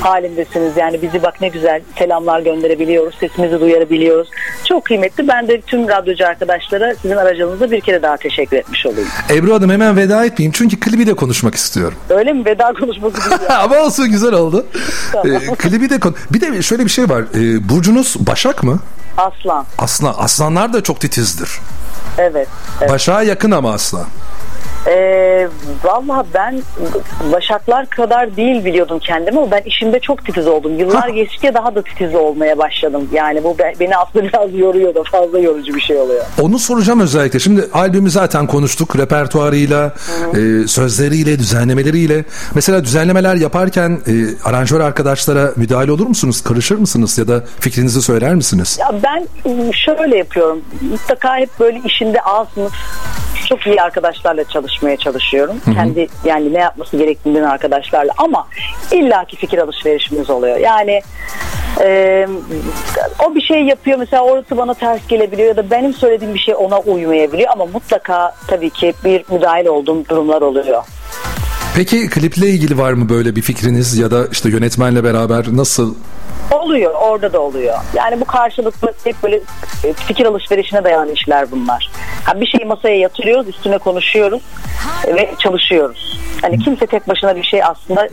halindesiniz. 0.00 0.76
Yani 0.76 1.02
bizi 1.02 1.22
bak 1.22 1.40
ne 1.40 1.48
güzel 1.48 1.82
selamlar 1.98 2.40
gönderebiliyoruz. 2.40 3.14
Sesimizi 3.20 3.60
duyarabiliyoruz. 3.60 4.28
Çok 4.68 4.84
kıymetli. 4.84 5.28
Ben 5.28 5.48
de 5.48 5.60
tüm 5.60 5.88
radyocu 5.88 6.26
arkadaşlara 6.26 6.94
sizin 6.94 7.16
aracılığınızda 7.16 7.70
bir 7.70 7.80
kere 7.80 8.02
daha 8.02 8.16
teşekkür 8.16 8.56
etmiş 8.56 8.86
olayım. 8.86 9.08
Ebru 9.30 9.54
Hanım 9.54 9.70
hemen 9.70 9.96
veda 9.96 10.24
etmeyeyim 10.24 10.52
çünkü 10.52 10.80
klibi 10.80 11.06
de 11.06 11.14
konuşmak 11.14 11.54
istiyorum. 11.54 11.98
Öyle 12.10 12.32
mi? 12.32 12.44
Veda 12.44 12.72
konuşması 12.80 13.14
güzel. 13.30 13.60
Ama 13.62 13.76
olsun 13.78 14.10
güzel 14.10 14.32
oldu. 14.32 14.66
Tamam. 15.12 15.36
E, 15.36 15.38
klibi 15.58 15.90
de 15.90 16.00
kon- 16.00 16.16
Bir 16.32 16.40
de 16.40 16.62
şöyle 16.62 16.84
bir 16.84 16.90
şey 16.90 17.08
var. 17.08 17.22
E, 17.22 17.68
Burcunuz 17.68 18.16
Başak 18.26 18.62
mı? 18.64 18.78
Aslan. 19.16 19.66
Aslan. 19.78 20.14
Aslanlar 20.18 20.72
da 20.72 20.82
çok 20.82 21.00
titizdir. 21.00 21.60
Evet. 22.18 22.48
evet. 22.80 22.90
Başak'a 22.90 23.22
yakın 23.22 23.50
ama 23.50 23.72
aslan. 23.72 24.06
Ee, 24.86 25.48
Valla 25.84 26.26
ben 26.34 26.62
Başaklar 27.32 27.86
kadar 27.90 28.36
değil 28.36 28.64
biliyordum 28.64 28.98
kendimi 28.98 29.38
ama 29.38 29.50
ben 29.50 29.62
işimde 29.62 30.00
çok 30.00 30.24
titiz 30.26 30.46
oldum. 30.46 30.78
Yıllar 30.78 31.08
geçtikçe 31.08 31.54
daha 31.54 31.74
da 31.74 31.82
titiz 31.82 32.14
olmaya 32.14 32.58
başladım. 32.58 33.08
Yani 33.12 33.44
bu 33.44 33.58
be- 33.58 33.72
beni 33.80 33.96
aslında 33.96 34.24
biraz 34.28 34.54
yoruyor 34.54 34.94
da 34.94 35.02
fazla 35.02 35.38
yorucu 35.38 35.74
bir 35.74 35.80
şey 35.80 35.96
oluyor. 35.96 36.24
Onu 36.40 36.58
soracağım 36.58 37.00
özellikle. 37.00 37.38
Şimdi 37.38 37.68
albümü 37.72 38.10
zaten 38.10 38.46
konuştuk. 38.46 38.98
Repertuarıyla, 38.98 39.92
e, 40.34 40.66
sözleriyle, 40.68 41.38
düzenlemeleriyle. 41.38 42.24
Mesela 42.54 42.84
düzenlemeler 42.84 43.34
yaparken 43.34 43.90
e, 44.06 44.12
aranjör 44.48 44.80
arkadaşlara 44.80 45.52
müdahale 45.56 45.92
olur 45.92 46.06
musunuz? 46.06 46.42
Karışır 46.42 46.76
mısınız? 46.76 47.18
Ya 47.18 47.28
da 47.28 47.44
fikrinizi 47.60 48.02
söyler 48.02 48.34
misiniz? 48.34 48.78
Ya 48.80 48.90
ben 49.02 49.26
şöyle 49.72 50.16
yapıyorum. 50.16 50.60
Mutlaka 50.90 51.36
hep 51.36 51.50
böyle 51.60 51.80
işinde 51.86 52.20
A 52.20 52.44
sınıf 52.54 52.72
çok 53.44 53.66
iyi 53.66 53.82
arkadaşlarla 53.82 54.44
çalışmaya 54.44 54.96
çalışıyorum. 54.96 55.56
Kendi 55.74 56.08
yani 56.24 56.54
ne 56.54 56.58
yapması 56.58 56.96
gerektiğini 56.96 57.34
bilen 57.34 57.44
arkadaşlarla 57.44 58.12
ama 58.16 58.48
illaki 58.92 59.36
fikir 59.36 59.58
alışverişimiz 59.58 60.30
oluyor. 60.30 60.56
Yani 60.56 61.02
e, 61.80 62.26
o 63.26 63.34
bir 63.34 63.40
şey 63.40 63.64
yapıyor 63.64 63.98
mesela 63.98 64.22
orası 64.22 64.56
bana 64.56 64.74
ters 64.74 65.06
gelebiliyor 65.08 65.48
ya 65.48 65.56
da 65.56 65.70
benim 65.70 65.94
söylediğim 65.94 66.34
bir 66.34 66.38
şey 66.38 66.54
ona 66.54 66.78
uymayabiliyor 66.78 67.50
ama 67.52 67.66
mutlaka 67.66 68.34
tabii 68.46 68.70
ki 68.70 68.94
bir 69.04 69.24
müdahil 69.30 69.66
olduğum 69.66 70.08
durumlar 70.08 70.42
oluyor. 70.42 70.84
Peki 71.74 72.10
kliple 72.10 72.48
ilgili 72.48 72.78
var 72.78 72.92
mı 72.92 73.08
böyle 73.08 73.36
bir 73.36 73.42
fikriniz 73.42 73.98
ya 73.98 74.10
da 74.10 74.26
işte 74.32 74.48
yönetmenle 74.48 75.04
beraber 75.04 75.46
nasıl? 75.52 75.94
Oluyor 76.50 76.94
orada 76.94 77.32
da 77.32 77.40
oluyor. 77.40 77.74
Yani 77.94 78.20
bu 78.20 78.24
karşılıklı 78.24 78.92
hep 79.04 79.22
böyle 79.22 79.40
e, 79.84 79.92
fikir 79.92 80.26
alışverişine 80.26 80.84
dayanan 80.84 81.08
işler 81.08 81.50
bunlar. 81.50 81.90
Ha, 82.24 82.40
bir 82.40 82.46
şeyi 82.46 82.64
masaya 82.64 82.96
yatırıyoruz 82.98 83.48
üstüne 83.48 83.78
konuşuyoruz 83.78 84.42
ve 85.06 85.30
çalışıyoruz. 85.38 86.18
Hani 86.42 86.58
kimse 86.58 86.86
tek 86.86 87.08
başına 87.08 87.36
bir 87.36 87.42
şey 87.42 87.64
aslında 87.64 88.08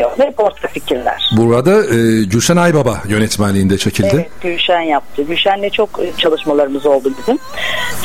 yok. 0.00 0.14
Hep 0.18 0.40
ortak 0.40 0.70
fikirler. 0.70 1.30
Burada 1.36 1.84
e, 1.84 2.24
Gülşen 2.24 2.56
Aybaba 2.56 3.02
yönetmenliğinde 3.08 3.78
çekildi. 3.78 4.10
Evet 4.14 4.28
Gülşen 4.42 4.80
yaptı. 4.80 5.22
Gülşen'le 5.22 5.68
çok 5.68 6.00
çalışmalarımız 6.18 6.86
oldu 6.86 7.12
bizim. 7.20 7.38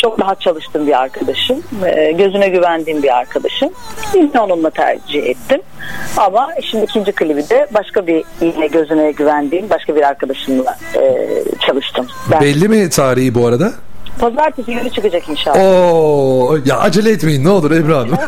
Çok 0.02 0.19
rahat 0.22 0.41
çalıştığım 0.41 0.88
bir 0.88 1.02
arkadaşım. 1.02 1.63
E, 1.86 2.12
Gözüne 2.12 2.48
güvendiğim 2.48 3.04
bir 3.04 3.17
arkadaşım. 3.17 3.69
Yine 4.15 4.39
onunla 4.39 4.69
tercih 4.69 5.24
ettim. 5.24 5.62
Ama 6.17 6.50
şimdi 6.72 6.84
ikinci 6.86 7.12
klibi 7.12 7.50
de 7.50 7.67
başka 7.74 8.08
bir 8.08 8.24
yine 8.41 8.67
gözüne 8.67 9.12
güvendiğim 9.12 9.69
başka 9.69 9.96
bir 9.96 10.02
arkadaşımla 10.02 10.78
e, 10.96 11.17
çalıştım. 11.67 12.08
Ben 12.32 12.41
Belli 12.41 12.67
mi 12.69 12.89
tarihi 12.89 13.36
bu 13.36 13.48
arada? 13.48 13.72
Pazartesi 14.19 14.73
günü 14.73 14.89
çıkacak 14.89 15.30
inşallah. 15.30 15.60
Oo, 15.60 16.58
ya 16.65 16.80
acele 16.80 17.12
etmeyin 17.12 17.43
ne 17.43 17.49
olur 17.49 17.71
Ebru 17.71 17.97
Hanım. 17.97 18.17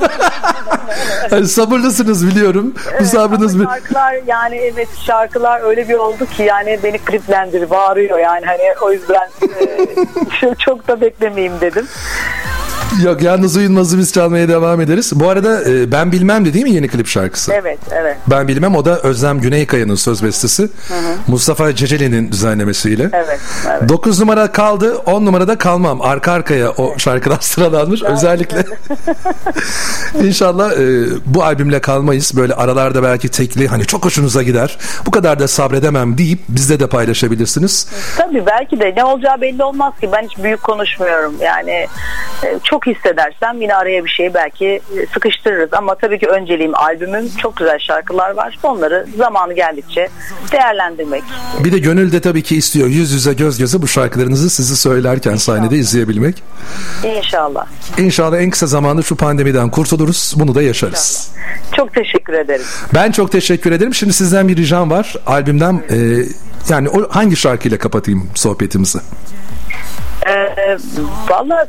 Hani 1.29 1.47
sabırlısınız 1.47 2.27
biliyorum. 2.27 2.73
Bu 2.99 3.05
sabrınız 3.05 3.59
bir... 3.59 3.65
şarkılar 3.65 4.15
yani 4.27 4.55
evet 4.55 4.87
şarkılar 5.05 5.61
öyle 5.61 5.89
bir 5.89 5.93
oldu 5.93 6.25
ki 6.25 6.43
yani 6.43 6.79
beni 6.83 6.97
kliplendir 6.97 7.69
bağırıyor 7.69 8.19
yani 8.19 8.45
hani 8.45 8.61
o 8.81 8.91
yüzden 8.91 9.29
e, 10.43 10.55
çok 10.59 10.87
da 10.87 11.01
beklemeyeyim 11.01 11.53
dedim. 11.61 11.87
Yok 13.03 13.21
yalnız 13.21 13.55
uyunmazı 13.57 13.97
biz 13.97 14.13
çalmaya 14.13 14.47
devam 14.47 14.81
ederiz. 14.81 15.11
Bu 15.15 15.29
arada 15.29 15.69
e, 15.69 15.91
Ben 15.91 16.11
Bilmem 16.11 16.45
de 16.45 16.53
değil 16.53 16.65
mi 16.65 16.71
yeni 16.71 16.87
klip 16.87 17.07
şarkısı? 17.07 17.53
Evet 17.53 17.79
evet 17.91 18.17
Ben 18.27 18.47
Bilmem 18.47 18.75
o 18.75 18.85
da 18.85 18.99
Özlem 18.99 19.39
Güneykaya'nın 19.39 19.95
söz 19.95 20.23
bestesi. 20.23 20.69
Mustafa 21.27 21.75
Ceceli'nin 21.75 22.31
düzenlemesiyle. 22.31 23.09
evet 23.13 23.39
evet. 23.69 23.89
9 23.89 24.19
numara 24.19 24.51
kaldı 24.51 24.97
10 24.97 25.25
numarada 25.25 25.57
kalmam. 25.57 26.01
Arka 26.01 26.31
arkaya 26.31 26.71
o 26.71 26.97
şarkılar 26.97 27.37
sıralanmış 27.41 28.03
özellikle. 28.03 28.65
İnşallah 30.23 30.71
e, 30.71 31.05
bu 31.25 31.43
albümle 31.43 31.81
kalmayız. 31.81 32.31
Böyle 32.37 32.53
aralarda 32.53 33.03
belki 33.03 33.29
tekli 33.29 33.67
hani 33.67 33.85
çok 33.85 34.05
hoşunuza 34.05 34.43
gider. 34.43 34.77
Bu 35.05 35.11
kadar 35.11 35.39
da 35.39 35.47
sabredemem 35.47 36.17
deyip 36.17 36.39
bizde 36.49 36.79
de 36.79 36.87
paylaşabilirsiniz. 36.87 37.87
Tabii 38.17 38.43
belki 38.45 38.79
de 38.79 38.93
ne 38.97 39.03
olacağı 39.03 39.41
belli 39.41 39.63
olmaz 39.63 39.93
ki 40.01 40.09
ben 40.11 40.23
hiç 40.27 40.37
büyük 40.43 40.63
konuşmuyorum 40.63 41.35
yani 41.41 41.87
e, 42.43 42.59
çok 42.63 42.74
hissedersem 42.87 43.61
yine 43.61 43.75
araya 43.75 44.05
bir 44.05 44.09
şey 44.09 44.33
belki 44.33 44.65
e, 44.65 45.05
sıkıştırırız 45.13 45.73
ama 45.73 45.95
tabii 45.95 46.19
ki 46.19 46.27
önceliğim 46.27 46.75
albümüm 46.75 47.29
çok 47.41 47.57
güzel 47.57 47.79
şarkılar 47.79 48.31
var 48.31 48.59
onları 48.63 49.05
zamanı 49.17 49.53
geldikçe 49.53 50.09
değerlendirmek 50.51 51.23
Bir 51.63 51.71
de 51.71 51.79
gönül 51.79 52.11
de 52.11 52.19
tabii 52.19 52.43
ki 52.43 52.55
istiyor 52.55 52.87
yüz 52.87 53.11
yüze 53.11 53.33
göz 53.33 53.57
göze 53.57 53.81
bu 53.81 53.87
şarkılarınızı 53.87 54.49
sizi 54.49 54.77
söylerken 54.77 55.35
sahnede 55.35 55.75
izleyebilmek. 55.75 56.43
İnşallah. 57.03 57.65
İnşallah 57.97 58.37
en 58.37 58.49
kısa 58.49 58.67
zamanda 58.67 59.01
şu 59.01 59.15
pandemiden 59.15 59.69
kurtuluruz. 59.69 60.33
Bunu 60.37 60.55
da 60.55 60.61
yaşarız. 60.61 61.31
Çok 61.75 61.93
teşekkür 61.93 62.33
ederim. 62.33 62.65
Ben 62.93 63.11
çok 63.11 63.31
teşekkür 63.31 63.71
ederim. 63.71 63.93
Şimdi 63.93 64.13
sizden 64.13 64.47
bir 64.47 64.57
ricam 64.57 64.91
var. 64.91 65.15
Albümden 65.25 65.83
e, 65.89 65.97
yani 66.69 66.89
o 66.89 67.09
hangi 67.09 67.35
şarkıyla 67.35 67.77
kapatayım 67.77 68.29
sohbetimizi? 68.35 68.99
Ee, 70.27 70.77
Valla 71.29 71.67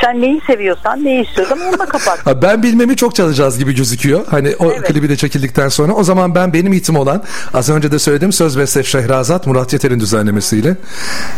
sen 0.00 0.20
neyi 0.20 0.40
seviyorsan 0.46 1.04
neyi 1.04 1.26
istiyorsan 1.28 1.60
onunla 1.60 1.86
kapat. 1.86 2.26
Ha, 2.26 2.42
ben 2.42 2.62
bilmemi 2.62 2.96
çok 2.96 3.14
çalacağız 3.14 3.58
gibi 3.58 3.74
gözüküyor. 3.74 4.26
Hani 4.30 4.56
o 4.58 4.72
Evet. 4.72 4.82
klibi 4.88 5.08
de 5.08 5.16
çekildikten 5.16 5.68
sonra. 5.68 5.92
O 5.92 6.04
zaman 6.04 6.34
ben 6.34 6.52
benim 6.52 6.72
itim 6.72 6.96
olan 6.96 7.22
az 7.54 7.70
önce 7.70 7.92
de 7.92 7.98
söyledim 7.98 8.32
söz 8.32 8.58
beste 8.58 8.82
Şehrazat 8.82 9.46
Murat 9.46 9.72
Yeter'in 9.72 10.00
düzenlemesiyle. 10.00 10.76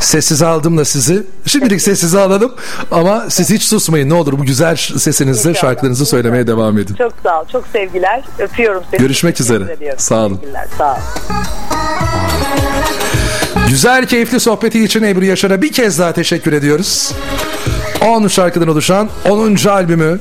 Sessiz 0.00 0.42
aldım 0.42 0.78
da 0.78 0.84
sizi. 0.84 1.22
Şimdilik 1.46 1.82
sessize 1.82 2.20
alalım 2.20 2.54
ama 2.90 3.24
siz 3.28 3.50
hiç 3.50 3.62
susmayın 3.62 4.08
ne 4.08 4.14
olur 4.14 4.32
bu 4.38 4.44
güzel 4.44 4.76
sesinizle 4.76 5.50
İnşallah. 5.50 5.70
şarkılarınızı 5.70 6.06
söylemeye 6.06 6.46
devam 6.46 6.78
edin. 6.78 6.94
Çok 6.94 7.12
sağ 7.22 7.40
ol. 7.40 7.44
Çok 7.52 7.66
sevgiler. 7.66 8.22
Öpüyorum 8.38 8.82
seni. 8.90 9.00
Görüşmek 9.00 9.36
Teşekkür 9.36 9.54
üzere. 9.60 9.72
ediyorum. 9.72 9.98
Sağ 10.00 10.26
olun. 10.26 10.40
Sağ 10.78 10.92
ol. 10.92 10.96
Güzel 13.74 14.06
keyifli 14.06 14.40
sohbeti 14.40 14.84
için 14.84 15.02
Ebru 15.02 15.24
Yaşar'a 15.24 15.62
bir 15.62 15.72
kez 15.72 15.98
daha 15.98 16.12
teşekkür 16.12 16.52
ediyoruz. 16.52 17.12
10 18.00 18.28
şarkıdan 18.28 18.68
oluşan 18.68 19.08
10. 19.28 19.56
albümü 19.68 20.20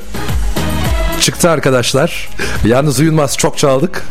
çıktı 1.22 1.50
arkadaşlar. 1.50 2.30
Yalnız 2.66 3.00
uyunmaz 3.00 3.38
çok 3.38 3.58
çaldık. 3.58 4.04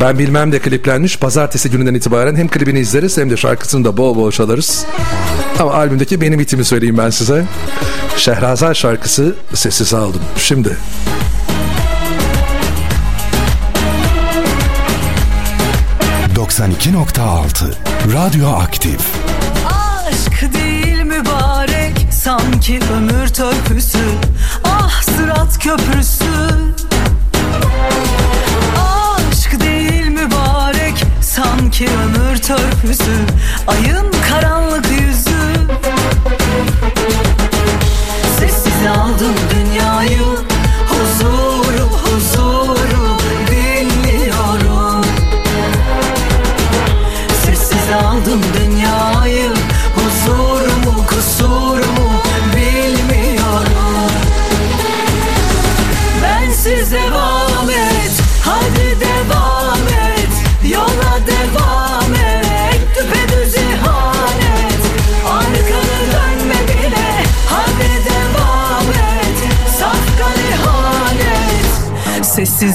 Ben 0.00 0.18
bilmem 0.18 0.52
de 0.52 0.58
kliplenmiş. 0.58 1.18
Pazartesi 1.18 1.70
gününden 1.70 1.94
itibaren 1.94 2.36
hem 2.36 2.48
klibini 2.48 2.80
izleriz 2.80 3.18
hem 3.18 3.30
de 3.30 3.36
şarkısını 3.36 3.84
da 3.84 3.96
bol 3.96 4.16
bol 4.16 4.30
çalarız. 4.30 4.86
Ama 5.58 5.74
albümdeki 5.74 6.20
benim 6.20 6.40
itimi 6.40 6.64
söyleyeyim 6.64 6.98
ben 6.98 7.10
size. 7.10 7.44
Şehrazat 8.16 8.76
şarkısı 8.76 9.34
sessiz 9.54 9.94
aldım. 9.94 10.22
Şimdi. 10.36 10.76
92.6 16.58 17.74
Radyo 18.14 18.48
Aktif 18.48 19.00
Aşk 19.66 20.54
değil 20.54 21.02
mübarek 21.02 22.06
sanki 22.10 22.80
ömür 22.96 23.28
törpüsü. 23.28 23.98
Ah 24.64 25.02
sırat 25.02 25.58
köprüsü. 25.58 26.24
Aşk 28.76 29.60
değil 29.60 30.08
mübarek 30.08 31.04
sanki 31.20 31.88
ömür 31.88 32.36
törpüsü. 32.36 33.16
Ayın 33.66 34.12
karanlık 34.28 34.86
yüzü. 34.90 35.38
Sessiz 38.38 38.86
aldım 38.86 39.34
dün. 39.50 39.57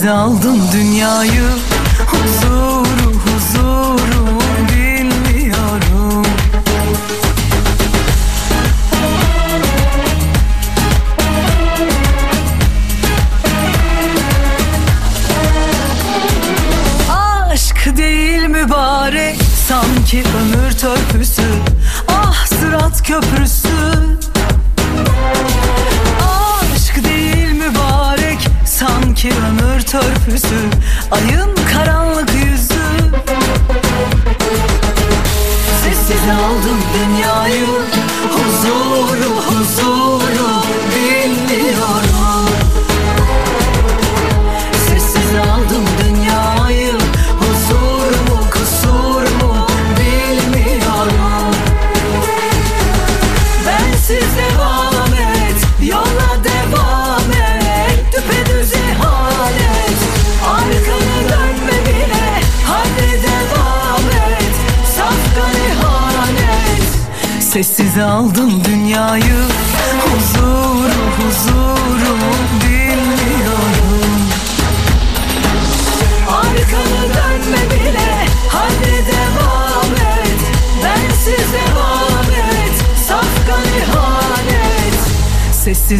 Bize 0.03 0.11
aldın 0.11 0.61
dünyayı. 0.73 1.49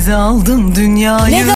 Merkeze 0.03 0.15
aldım 0.15 0.75
dünyayı. 0.75 1.35
Ne 1.35 1.47